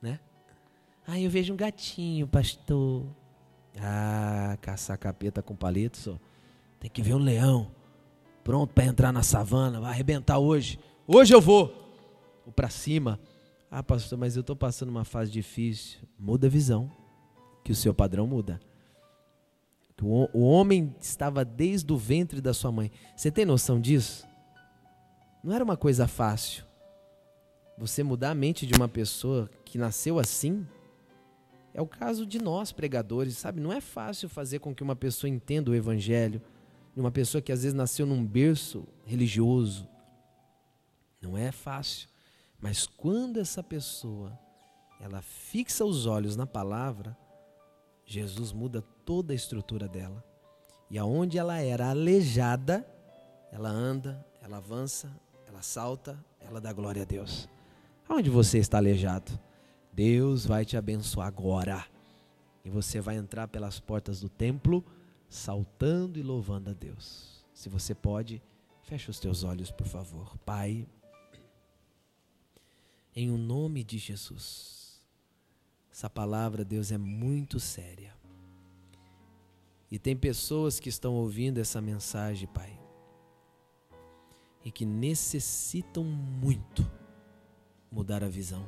Né? 0.00 0.20
Ah, 1.04 1.18
eu 1.18 1.28
vejo 1.28 1.52
um 1.52 1.56
gatinho, 1.56 2.28
pastor. 2.28 3.04
Ah, 3.80 4.56
caçar 4.60 4.96
capeta 4.96 5.42
com 5.42 5.56
palito 5.56 5.98
só. 5.98 6.18
Tem 6.78 6.88
que 6.88 7.02
ver 7.02 7.14
um 7.14 7.18
leão. 7.18 7.72
Pronto 8.44 8.72
para 8.72 8.84
entrar 8.84 9.12
na 9.12 9.24
savana, 9.24 9.80
vai 9.80 9.90
arrebentar 9.90 10.38
hoje. 10.38 10.78
Hoje 11.04 11.34
eu 11.34 11.40
vou. 11.40 11.66
Vou 12.44 12.52
para 12.54 12.70
cima. 12.70 13.18
Ah, 13.68 13.82
pastor, 13.82 14.16
mas 14.16 14.36
eu 14.36 14.40
estou 14.42 14.54
passando 14.54 14.88
uma 14.88 15.04
fase 15.04 15.32
difícil. 15.32 15.98
Muda 16.16 16.46
a 16.46 16.50
visão, 16.50 16.90
que 17.64 17.72
o 17.72 17.74
seu 17.74 17.92
padrão 17.92 18.26
muda. 18.26 18.60
O 20.00 20.40
homem 20.40 20.94
estava 21.00 21.44
desde 21.44 21.92
o 21.92 21.96
ventre 21.96 22.40
da 22.40 22.54
sua 22.54 22.70
mãe. 22.70 22.90
Você 23.16 23.30
tem 23.30 23.44
noção 23.44 23.80
disso? 23.80 24.26
Não 25.42 25.52
era 25.52 25.64
uma 25.64 25.76
coisa 25.76 26.06
fácil. 26.06 26.64
Você 27.76 28.02
mudar 28.02 28.30
a 28.30 28.34
mente 28.34 28.66
de 28.66 28.74
uma 28.74 28.88
pessoa 28.88 29.50
que 29.64 29.78
nasceu 29.78 30.18
assim. 30.18 30.66
É 31.74 31.82
o 31.82 31.86
caso 31.86 32.26
de 32.26 32.40
nós, 32.40 32.72
pregadores, 32.72 33.36
sabe? 33.36 33.60
Não 33.60 33.72
é 33.72 33.80
fácil 33.80 34.28
fazer 34.28 34.58
com 34.58 34.74
que 34.74 34.82
uma 34.82 34.96
pessoa 34.96 35.30
entenda 35.30 35.70
o 35.70 35.74
evangelho. 35.74 36.42
Uma 36.96 37.12
pessoa 37.12 37.40
que 37.40 37.52
às 37.52 37.62
vezes 37.62 37.74
nasceu 37.74 38.04
num 38.04 38.24
berço 38.24 38.86
religioso. 39.04 39.88
Não 41.20 41.38
é 41.38 41.52
fácil. 41.52 42.08
Mas 42.60 42.86
quando 42.86 43.38
essa 43.38 43.62
pessoa 43.62 44.36
ela 45.00 45.22
fixa 45.22 45.84
os 45.84 46.06
olhos 46.06 46.36
na 46.36 46.46
palavra, 46.46 47.16
Jesus 48.04 48.52
muda 48.52 48.82
toda 49.08 49.32
a 49.32 49.34
estrutura 49.34 49.88
dela. 49.88 50.22
E 50.90 50.98
aonde 50.98 51.38
ela 51.38 51.58
era 51.58 51.88
aleijada, 51.88 52.86
ela 53.50 53.70
anda, 53.70 54.22
ela 54.42 54.58
avança, 54.58 55.10
ela 55.46 55.62
salta, 55.62 56.22
ela 56.38 56.60
dá 56.60 56.74
glória 56.74 57.00
a 57.00 57.04
Deus. 57.06 57.48
Aonde 58.06 58.28
você 58.28 58.58
está 58.58 58.76
aleijado? 58.76 59.40
Deus 59.90 60.44
vai 60.44 60.62
te 60.62 60.76
abençoar 60.76 61.26
agora. 61.26 61.86
E 62.62 62.68
você 62.68 63.00
vai 63.00 63.16
entrar 63.16 63.48
pelas 63.48 63.80
portas 63.80 64.20
do 64.20 64.28
templo, 64.28 64.84
saltando 65.26 66.18
e 66.18 66.22
louvando 66.22 66.68
a 66.68 66.74
Deus. 66.74 67.42
Se 67.54 67.70
você 67.70 67.94
pode, 67.94 68.42
feche 68.82 69.08
os 69.08 69.18
teus 69.18 69.42
olhos, 69.42 69.70
por 69.70 69.86
favor. 69.86 70.36
Pai, 70.44 70.86
em 73.16 73.30
o 73.30 73.38
nome 73.38 73.82
de 73.82 73.96
Jesus. 73.96 75.02
Essa 75.90 76.10
palavra, 76.10 76.62
Deus, 76.62 76.92
é 76.92 76.98
muito 76.98 77.58
séria. 77.58 78.17
E 79.90 79.98
tem 79.98 80.16
pessoas 80.16 80.78
que 80.78 80.88
estão 80.88 81.14
ouvindo 81.14 81.58
essa 81.58 81.80
mensagem, 81.80 82.46
Pai, 82.48 82.78
e 84.64 84.70
que 84.70 84.84
necessitam 84.84 86.04
muito 86.04 86.88
mudar 87.90 88.22
a 88.22 88.28
visão, 88.28 88.64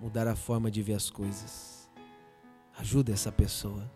mudar 0.00 0.28
a 0.28 0.36
forma 0.36 0.70
de 0.70 0.80
ver 0.82 0.94
as 0.94 1.10
coisas. 1.10 1.90
Ajuda 2.78 3.12
essa 3.12 3.32
pessoa. 3.32 3.90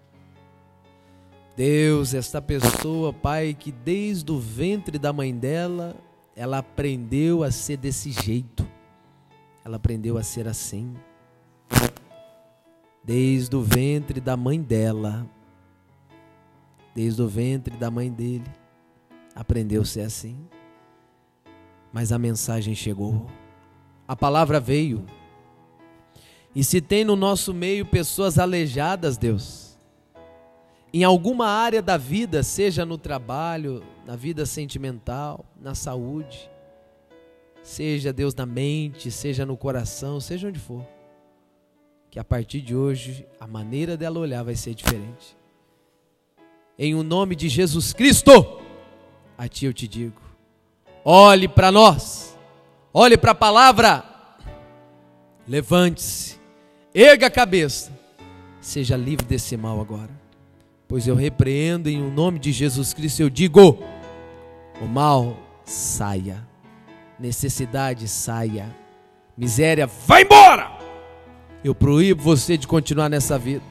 Deus, 1.57 2.15
esta 2.15 2.41
pessoa, 2.43 3.13
Pai, 3.13 3.55
que 3.55 3.71
desde 3.71 4.31
o 4.31 4.39
ventre 4.39 4.99
da 4.99 5.13
mãe 5.13 5.37
dela, 5.37 5.97
ela 6.35 6.59
aprendeu 6.59 7.43
a 7.43 7.51
ser 7.51 7.77
desse 7.77 8.11
jeito. 8.11 8.67
Ela 9.65 9.77
aprendeu 9.77 10.17
a 10.17 10.23
ser 10.23 10.49
assim 10.49 10.95
desde 13.09 13.57
o 13.57 13.63
ventre 13.63 14.21
da 14.21 14.37
mãe 14.37 14.61
dela, 14.61 15.27
desde 16.99 17.23
o 17.23 17.29
ventre 17.29 17.77
da 17.77 17.93
mãe 17.93 18.11
dele, 18.11 18.51
aprendeu 19.33 19.83
a 19.83 19.85
ser 19.85 20.01
assim. 20.01 20.37
Mas 21.93 22.11
a 22.11 22.19
mensagem 22.19 22.75
chegou, 22.75 23.25
a 24.09 24.17
palavra 24.17 24.59
veio. 24.59 25.07
E 26.53 26.65
se 26.65 26.81
tem 26.81 27.05
no 27.05 27.15
nosso 27.15 27.55
meio 27.55 27.87
pessoas 27.87 28.37
aleijadas, 28.37 29.17
Deus, 29.17 29.79
em 30.93 31.05
alguma 31.05 31.47
área 31.47 31.81
da 31.81 31.97
vida, 31.97 32.43
seja 32.43 32.85
no 32.85 32.99
trabalho, 32.99 33.81
na 34.05 34.17
vida 34.17 34.45
sentimental, 34.45 35.47
na 35.61 35.77
saúde, 35.77 36.51
seja 37.63 38.13
Deus 38.13 38.35
na 38.35 38.45
mente, 38.45 39.09
seja 39.13 39.47
no 39.47 39.57
coração, 39.57 40.19
seja 40.19 40.49
onde 40.49 40.59
for 40.59 40.85
que 42.11 42.19
a 42.19 42.25
partir 42.25 42.61
de 42.61 42.75
hoje 42.75 43.25
a 43.39 43.47
maneira 43.47 43.97
dela 43.97 44.19
olhar 44.19 44.43
vai 44.43 44.57
ser 44.57 44.75
diferente. 44.75 45.38
Em 46.79 46.95
o 46.95 47.03
nome 47.03 47.35
de 47.35 47.49
Jesus 47.49 47.93
Cristo, 47.93 48.61
a 49.37 49.49
ti 49.49 49.67
eu 49.67 49.73
te 49.73 49.89
digo: 49.89 50.21
olhe 51.05 51.49
para 51.49 51.73
nós, 51.73 52.39
olhe 52.95 53.17
para 53.17 53.33
a 53.33 53.35
palavra, 53.35 54.05
levante-se, 55.47 56.37
erga 56.95 57.27
a 57.27 57.31
cabeça, 57.31 57.91
seja 58.61 58.97
livre 58.97 59.27
desse 59.27 59.57
mal 59.57 59.81
agora, 59.81 60.11
pois 60.87 61.09
eu 61.09 61.17
repreendo 61.17 61.89
em 61.89 62.01
o 62.01 62.13
nome 62.13 62.39
de 62.39 62.53
Jesus 62.53 62.95
Cristo, 62.95 63.23
eu 63.23 63.29
digo: 63.29 63.83
o 64.81 64.87
mal 64.87 65.37
saia, 65.65 66.47
necessidade 67.19 68.07
saia, 68.07 68.73
miséria 69.37 69.89
vai 70.07 70.23
embora. 70.23 70.79
Eu 71.65 71.75
proíbo 71.75 72.23
você 72.23 72.57
de 72.57 72.69
continuar 72.69 73.09
nessa 73.09 73.37
vida. 73.37 73.65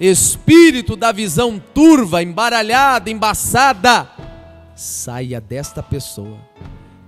Espírito 0.00 0.94
da 0.94 1.10
visão 1.10 1.58
turva, 1.58 2.22
embaralhada, 2.22 3.10
embaçada, 3.10 4.08
saia 4.74 5.40
desta 5.40 5.82
pessoa. 5.82 6.38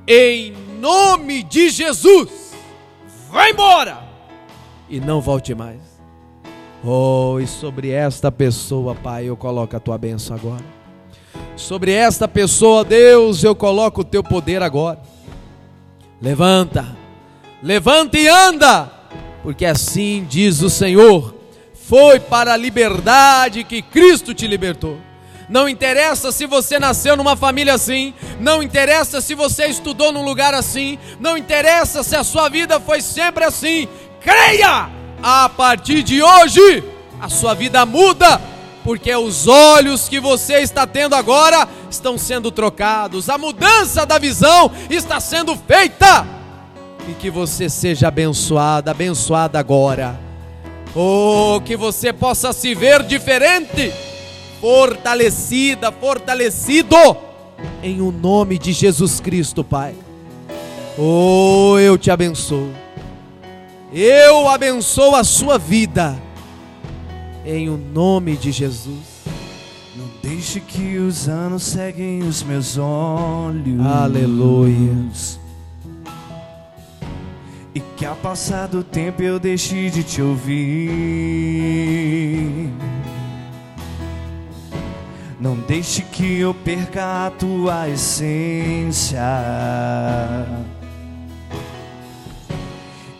Em 0.06 0.52
nome 0.80 1.42
de 1.42 1.70
Jesus, 1.70 2.52
vai 3.30 3.52
embora 3.52 4.02
e 4.88 4.98
não 4.98 5.20
volte 5.20 5.54
mais. 5.54 5.80
Oh, 6.82 7.38
e 7.40 7.46
sobre 7.46 7.90
esta 7.90 8.32
pessoa, 8.32 8.94
Pai, 8.94 9.26
eu 9.26 9.36
coloco 9.36 9.76
a 9.76 9.80
tua 9.80 9.98
bênção 9.98 10.34
agora. 10.34 10.64
Sobre 11.54 11.92
esta 11.92 12.26
pessoa, 12.26 12.84
Deus, 12.84 13.44
eu 13.44 13.54
coloco 13.54 14.00
o 14.00 14.04
teu 14.04 14.24
poder 14.24 14.62
agora. 14.62 15.00
Levanta, 16.20 16.96
levanta 17.62 18.18
e 18.18 18.26
anda 18.26 19.00
porque 19.42 19.64
assim 19.64 20.26
diz 20.28 20.62
o 20.62 20.70
Senhor: 20.70 21.34
foi 21.90 22.20
para 22.20 22.52
a 22.52 22.56
liberdade 22.56 23.64
que 23.64 23.82
Cristo 23.82 24.32
te 24.32 24.46
libertou. 24.46 24.96
Não 25.48 25.68
interessa 25.68 26.30
se 26.30 26.46
você 26.46 26.78
nasceu 26.78 27.16
numa 27.16 27.34
família 27.36 27.74
assim, 27.74 28.14
não 28.38 28.62
interessa 28.62 29.20
se 29.20 29.34
você 29.34 29.66
estudou 29.66 30.12
num 30.12 30.22
lugar 30.22 30.54
assim, 30.54 31.00
não 31.18 31.36
interessa 31.36 32.04
se 32.04 32.14
a 32.14 32.22
sua 32.22 32.48
vida 32.48 32.78
foi 32.78 33.00
sempre 33.00 33.42
assim. 33.42 33.88
Creia! 34.20 34.88
A 35.20 35.48
partir 35.48 36.04
de 36.04 36.22
hoje, 36.22 36.84
a 37.20 37.28
sua 37.28 37.54
vida 37.54 37.84
muda, 37.84 38.40
porque 38.84 39.12
os 39.16 39.48
olhos 39.48 40.08
que 40.08 40.20
você 40.20 40.60
está 40.60 40.86
tendo 40.86 41.16
agora 41.16 41.68
estão 41.90 42.16
sendo 42.16 42.52
trocados, 42.52 43.28
a 43.28 43.36
mudança 43.36 44.06
da 44.06 44.16
visão 44.16 44.70
está 44.88 45.18
sendo 45.18 45.56
feita 45.56 46.24
e 47.08 47.14
que 47.14 47.30
você 47.30 47.68
seja 47.68 48.06
abençoada, 48.06 48.92
abençoada 48.92 49.58
agora. 49.58 50.29
Oh, 50.94 51.60
que 51.64 51.76
você 51.76 52.12
possa 52.12 52.52
se 52.52 52.74
ver 52.74 53.04
diferente, 53.04 53.92
fortalecida, 54.60 55.92
fortalecido, 55.92 56.96
em 57.82 58.00
o 58.00 58.10
nome 58.10 58.58
de 58.58 58.72
Jesus 58.72 59.20
Cristo, 59.20 59.62
Pai. 59.62 59.94
Oh, 60.98 61.78
eu 61.78 61.96
te 61.96 62.10
abençoo. 62.10 62.70
Eu 63.92 64.48
abençoo 64.48 65.14
a 65.14 65.22
sua 65.22 65.58
vida, 65.58 66.20
em 67.46 67.68
o 67.68 67.76
nome 67.76 68.36
de 68.36 68.50
Jesus. 68.50 69.20
Não 69.96 70.06
deixe 70.22 70.58
que 70.58 70.98
os 70.98 71.28
anos 71.28 71.62
seguem 71.62 72.22
os 72.24 72.42
meus 72.42 72.76
olhos. 72.76 73.80
Aleluia 73.86 75.39
E 77.74 77.80
que 77.96 78.04
ao 78.04 78.16
passar 78.16 78.66
do 78.66 78.82
tempo 78.82 79.22
eu 79.22 79.38
deixe 79.38 79.88
de 79.90 80.02
te 80.02 80.20
ouvir. 80.20 80.90
Não 85.38 85.54
deixe 85.54 86.02
que 86.02 86.38
eu 86.38 86.52
perca 86.52 87.26
a 87.26 87.30
tua 87.30 87.88
essência. 87.88 89.20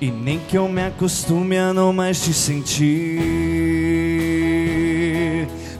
E 0.01 0.11
nem 0.11 0.39
que 0.39 0.59
eu 0.59 0.69
me 0.69 0.85
acostume 0.85 1.57
a 1.57 1.73
não 1.73 1.93
mais 1.93 2.23
te 2.23 2.35
sentir. 2.35 3.21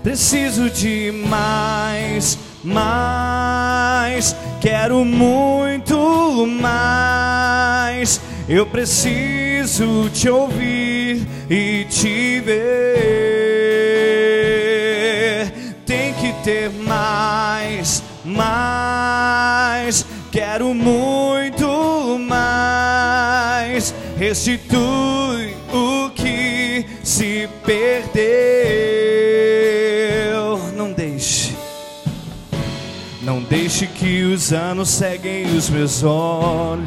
Preciso 0.03 0.71
de 0.71 1.13
mais, 1.29 2.39
mais. 2.63 4.37
Quero 4.61 5.05
muito 5.05 6.47
mais. 6.47 8.21
Eu 8.53 8.67
preciso 8.67 10.11
te 10.13 10.29
ouvir 10.29 11.25
e 11.49 11.85
te 11.85 12.41
ver. 12.41 12.67
Tem 15.87 16.13
que 16.15 16.33
ter 16.43 16.69
mais, 16.69 18.03
mais. 18.25 20.05
Quero 20.33 20.75
muito 20.75 22.19
mais. 22.19 23.95
Restitui 24.19 25.55
o 25.73 26.11
que 26.11 26.85
se 27.05 27.49
perdeu. 27.65 29.00
Deixe 33.51 33.87
que 33.89 34.23
os 34.23 34.53
anos 34.53 34.89
seguem 34.89 35.45
os 35.57 35.69
meus 35.69 36.05
olhos. 36.05 36.81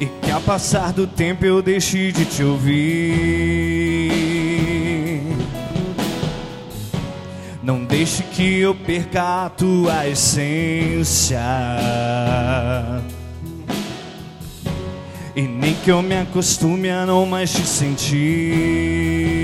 E 0.00 0.06
que 0.06 0.30
ao 0.30 0.40
passar 0.40 0.94
do 0.94 1.06
tempo 1.06 1.44
eu 1.44 1.60
deixe 1.60 2.10
de 2.10 2.24
te 2.24 2.42
ouvir. 2.42 4.10
Não 7.62 7.84
deixe 7.84 8.22
que 8.22 8.60
eu 8.60 8.74
perca 8.74 9.44
a 9.44 9.50
tua 9.50 10.08
essência. 10.08 11.42
E 15.36 15.42
nem 15.42 15.74
que 15.74 15.90
eu 15.90 16.00
me 16.00 16.16
acostume 16.16 16.88
a 16.88 17.04
não 17.04 17.26
mais 17.26 17.52
te 17.52 17.66
sentir. 17.66 19.37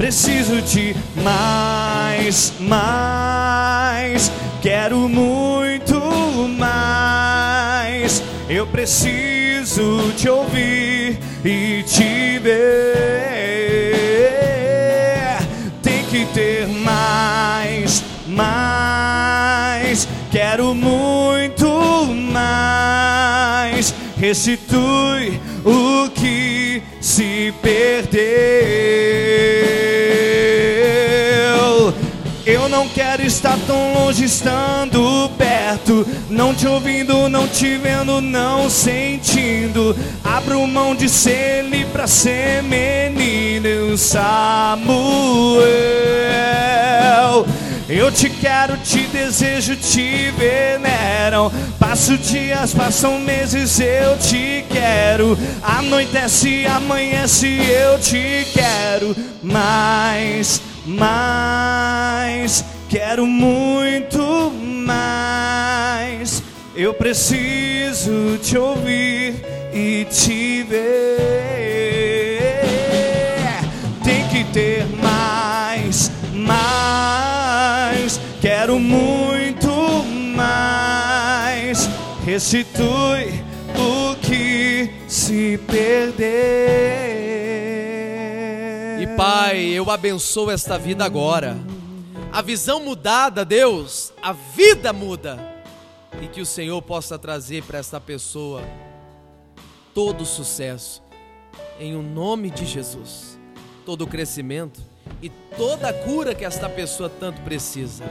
Preciso 0.00 0.62
de 0.62 0.96
mais, 1.22 2.54
mais. 2.58 4.32
Quero 4.62 4.96
muito 5.10 6.00
mais. 6.58 8.22
Eu 8.48 8.66
preciso 8.66 10.10
te 10.16 10.26
ouvir 10.26 11.18
e 11.44 11.82
te 11.82 12.38
ver. 12.38 12.56
Tem 15.82 16.02
que 16.04 16.24
ter 16.32 16.66
mais, 16.66 18.02
mais. 18.26 20.08
Quero 20.32 20.74
muito 20.74 22.06
mais. 22.32 23.94
Restitui 24.16 25.38
o 25.62 26.08
que 26.08 26.82
se 27.02 27.52
perdeu. 27.60 29.29
Não 32.70 32.88
quero 32.88 33.22
estar 33.22 33.58
tão 33.66 33.92
longe 33.92 34.24
estando 34.24 35.30
perto, 35.36 36.06
não 36.30 36.54
te 36.54 36.66
ouvindo, 36.66 37.28
não 37.28 37.46
te 37.46 37.76
vendo, 37.76 38.20
não 38.20 38.70
sentindo. 38.70 39.94
Abro 40.24 40.66
mão 40.66 40.94
de 40.94 41.08
ser 41.08 41.50
ele 41.60 41.84
pra 41.86 42.06
ser 42.06 42.62
menino 42.62 43.96
Samuel. 43.96 44.94
Eu 47.88 48.12
te 48.12 48.30
quero, 48.30 48.76
te 48.76 49.06
desejo, 49.08 49.74
te 49.76 50.30
venero. 50.30 51.50
Passo 51.78 52.16
dias, 52.16 52.72
passam 52.72 53.18
meses, 53.18 53.80
eu 53.80 54.16
te 54.18 54.64
quero. 54.70 55.36
Anoitece, 55.62 56.66
amanhece, 56.66 57.46
eu 57.48 57.98
te 57.98 58.46
quero. 58.52 59.16
Mais, 59.42 60.62
mais, 60.98 62.64
quero 62.88 63.26
muito 63.26 64.50
mais. 64.84 66.42
Eu 66.74 66.92
preciso 66.94 68.38
te 68.42 68.58
ouvir 68.58 69.34
e 69.72 70.04
te 70.06 70.62
ver. 70.64 70.80
Tem 74.02 74.26
que 74.28 74.44
ter 74.52 74.86
mais, 75.00 76.10
mais. 76.34 78.20
Quero 78.40 78.78
muito 78.80 79.70
mais. 80.34 81.88
Restitui 82.24 83.44
o 83.76 84.16
que 84.16 84.90
se 85.06 85.58
perder. 85.66 87.19
Pai, 89.16 89.66
eu 89.66 89.90
abençoo 89.90 90.50
esta 90.50 90.78
vida 90.78 91.04
agora. 91.04 91.56
A 92.32 92.42
visão 92.42 92.82
mudada, 92.82 93.44
Deus, 93.44 94.12
a 94.22 94.32
vida 94.32 94.92
muda. 94.92 95.38
E 96.20 96.26
que 96.26 96.40
o 96.40 96.46
Senhor 96.46 96.80
possa 96.82 97.18
trazer 97.18 97.62
para 97.64 97.78
esta 97.78 98.00
pessoa 98.00 98.62
todo 99.94 100.22
o 100.22 100.26
sucesso. 100.26 101.02
Em 101.78 101.96
o 101.96 102.02
nome 102.02 102.50
de 102.50 102.66
Jesus. 102.66 103.38
Todo 103.84 104.02
o 104.02 104.06
crescimento 104.06 104.80
e 105.22 105.28
toda 105.56 105.88
a 105.88 105.92
cura 105.92 106.34
que 106.34 106.44
esta 106.44 106.68
pessoa 106.68 107.08
tanto 107.08 107.40
precisa. 107.42 108.04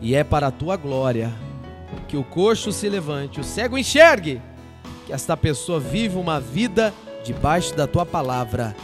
E 0.00 0.14
é 0.14 0.22
para 0.22 0.46
a 0.46 0.52
tua 0.52 0.76
glória 0.76 1.32
que 2.06 2.16
o 2.16 2.24
coxo 2.24 2.72
se 2.72 2.88
levante, 2.88 3.40
o 3.40 3.44
cego 3.44 3.76
enxergue, 3.76 4.40
que 5.06 5.12
esta 5.12 5.36
pessoa 5.36 5.78
vive 5.80 6.16
uma 6.16 6.40
vida 6.40 6.92
debaixo 7.24 7.74
da 7.74 7.86
tua 7.86 8.06
palavra. 8.06 8.74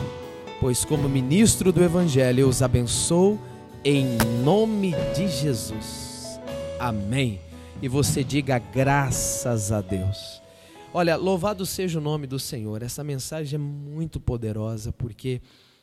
Pois, 0.64 0.82
como 0.82 1.10
ministro 1.10 1.70
do 1.70 1.84
Evangelho, 1.84 2.40
eu 2.40 2.48
os 2.48 2.62
abençoo 2.62 3.38
em 3.84 4.16
nome 4.42 4.92
de 5.14 5.28
Jesus. 5.28 6.40
Amém. 6.80 7.38
E 7.82 7.86
você 7.86 8.24
diga 8.24 8.58
graças 8.58 9.70
a 9.70 9.82
Deus. 9.82 10.40
Olha, 10.90 11.16
louvado 11.16 11.66
seja 11.66 11.98
o 11.98 12.02
nome 12.02 12.26
do 12.26 12.38
Senhor. 12.38 12.82
Essa 12.82 13.04
mensagem 13.04 13.56
é 13.56 13.62
muito 13.62 14.18
poderosa 14.18 14.90
porque 14.90 15.42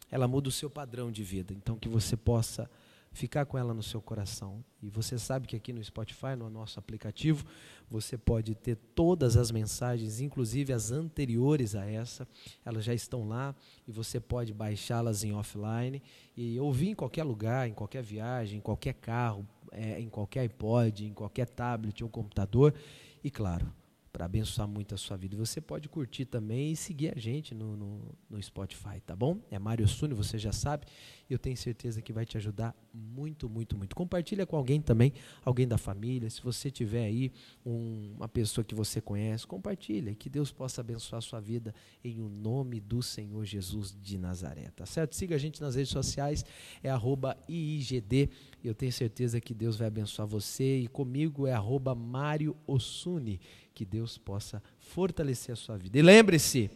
ela 0.10 0.28
muda 0.28 0.50
o 0.50 0.52
seu 0.52 0.68
padrão 0.68 1.12
de 1.12 1.22
vida. 1.22 1.54
Então, 1.54 1.78
que 1.78 1.88
você 1.88 2.18
possa 2.18 2.68
ficar 3.12 3.46
com 3.46 3.60
ela 3.60 3.76
no 3.76 3.84
seu 3.84 4.02
coração. 4.02 4.66
E 4.82 4.90
você 4.90 5.20
sabe 5.20 5.46
que 5.46 5.56
aqui 5.56 5.72
no 5.72 5.84
Spotify, 5.84 6.36
no 6.36 6.50
nosso 6.50 6.80
aplicativo, 6.80 7.46
você 7.92 8.18
pode 8.18 8.56
ter 8.56 8.78
todas 8.96 9.36
as 9.36 9.52
mensagens, 9.52 10.22
inclusive 10.22 10.72
as 10.72 10.92
anteriores 10.92 11.76
a 11.76 11.86
essa, 11.86 12.26
elas 12.64 12.86
já 12.86 12.94
estão 12.94 13.28
lá 13.28 13.54
e 13.86 13.92
você 13.92 14.18
pode 14.18 14.54
baixá-las 14.54 15.26
em 15.26 15.34
offline 15.34 16.02
e 16.36 16.58
ouvir 16.58 16.92
em 16.92 16.96
qualquer 16.96 17.26
lugar, 17.26 17.68
em 17.68 17.74
qualquer 17.74 18.02
viagem, 18.02 18.60
em 18.60 18.62
qualquer 18.62 18.94
carro, 18.94 19.46
é, 19.74 20.00
em 20.00 20.08
qualquer 20.08 20.42
iPod, 20.42 21.06
em 21.06 21.14
qualquer 21.14 21.50
tablet 21.50 22.02
ou 22.02 22.10
computador. 22.10 22.74
E 23.22 23.30
claro, 23.30 23.70
para 24.12 24.26
abençoar 24.26 24.68
muito 24.68 24.94
a 24.94 24.98
sua 24.98 25.16
vida. 25.16 25.38
Você 25.38 25.62
pode 25.62 25.88
curtir 25.88 26.26
também 26.26 26.74
e 26.74 26.76
seguir 26.76 27.14
a 27.16 27.20
gente 27.20 27.56
no, 27.56 27.78
no, 27.78 28.16
no 28.30 28.42
Spotify, 28.42 29.00
tá 29.06 29.16
bom? 29.16 29.40
É 29.50 29.58
Mário 29.58 29.88
Suni, 29.88 30.14
você 30.14 30.38
já 30.38 30.52
sabe. 30.52 30.86
Eu 31.30 31.40
tenho 31.40 31.56
certeza 31.56 32.02
que 32.02 32.12
vai 32.12 32.26
te 32.26 32.36
ajudar 32.38 32.76
muito, 32.94 33.50
muito, 33.50 33.78
muito. 33.78 33.96
Compartilha 33.96 34.46
com 34.46 34.58
alguém 34.58 34.82
também, 34.82 35.14
alguém 35.46 35.66
da 35.66 35.78
família. 35.78 36.30
Se 36.30 36.42
você 36.42 36.70
tiver 36.70 37.06
aí 37.06 37.32
um, 37.66 38.16
uma 38.18 38.28
pessoa 38.28 38.66
que 38.66 38.76
você 38.76 39.00
conhece, 39.00 39.48
compartilha. 39.48 40.14
Que 40.14 40.30
Deus 40.30 40.52
possa 40.52 40.82
abençoar 40.82 41.20
a 41.20 41.22
sua 41.22 41.40
vida 41.40 41.74
em 42.04 42.20
o 42.20 42.28
nome 42.28 42.82
do 42.82 43.02
Senhor 43.02 43.46
Jesus 43.46 43.96
de 44.02 44.18
Nazaré, 44.18 44.70
tá 44.76 44.86
certo? 44.86 45.16
Siga 45.16 45.36
a 45.36 45.40
gente 45.40 45.62
nas 45.62 45.76
redes 45.76 45.92
sociais, 45.92 46.44
é 46.84 46.90
arroba 46.90 47.38
IIGD. 47.48 48.30
Eu 48.62 48.76
tenho 48.76 48.92
certeza 48.92 49.40
que 49.40 49.54
Deus 49.54 49.78
vai 49.78 49.88
abençoar 49.88 50.28
você. 50.28 50.80
E 50.80 50.88
comigo 50.88 51.48
é 51.48 51.54
arroba 51.54 51.96
Mário 51.96 52.58
Osuni 52.68 53.40
que 53.74 53.86
Deus 53.86 54.18
possa 54.18 54.62
fortalecer 54.80 55.54
a 55.54 55.56
sua 55.56 55.78
vida. 55.78 55.98
E 55.98 56.02
lembre-se, 56.02 56.70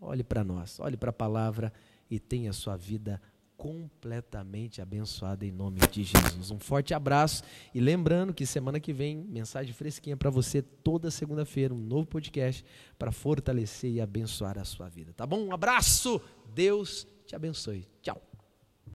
olhe 0.00 0.24
para 0.24 0.44
nós, 0.44 0.78
olhe 0.80 0.96
para 0.96 1.10
a 1.10 1.12
palavra 1.12 1.72
e 2.10 2.18
tenha 2.18 2.50
a 2.50 2.54
sua 2.54 2.76
vida 2.76 3.20
completamente 3.56 4.82
abençoada 4.82 5.46
em 5.46 5.50
nome 5.50 5.80
de 5.90 6.02
Jesus. 6.02 6.50
Um 6.50 6.58
forte 6.58 6.92
abraço 6.92 7.42
e 7.72 7.80
lembrando 7.80 8.34
que 8.34 8.44
semana 8.44 8.80
que 8.80 8.92
vem, 8.92 9.16
mensagem 9.16 9.72
fresquinha 9.72 10.16
para 10.16 10.30
você 10.30 10.60
toda 10.60 11.10
segunda-feira, 11.10 11.72
um 11.72 11.78
novo 11.78 12.06
podcast 12.06 12.64
para 12.98 13.12
fortalecer 13.12 13.90
e 13.90 14.00
abençoar 14.00 14.58
a 14.58 14.64
sua 14.64 14.88
vida, 14.88 15.12
tá 15.14 15.26
bom? 15.26 15.46
Um 15.46 15.52
abraço. 15.52 16.20
Deus 16.54 17.06
te 17.26 17.34
abençoe. 17.34 17.86
Tchau. 18.02 18.33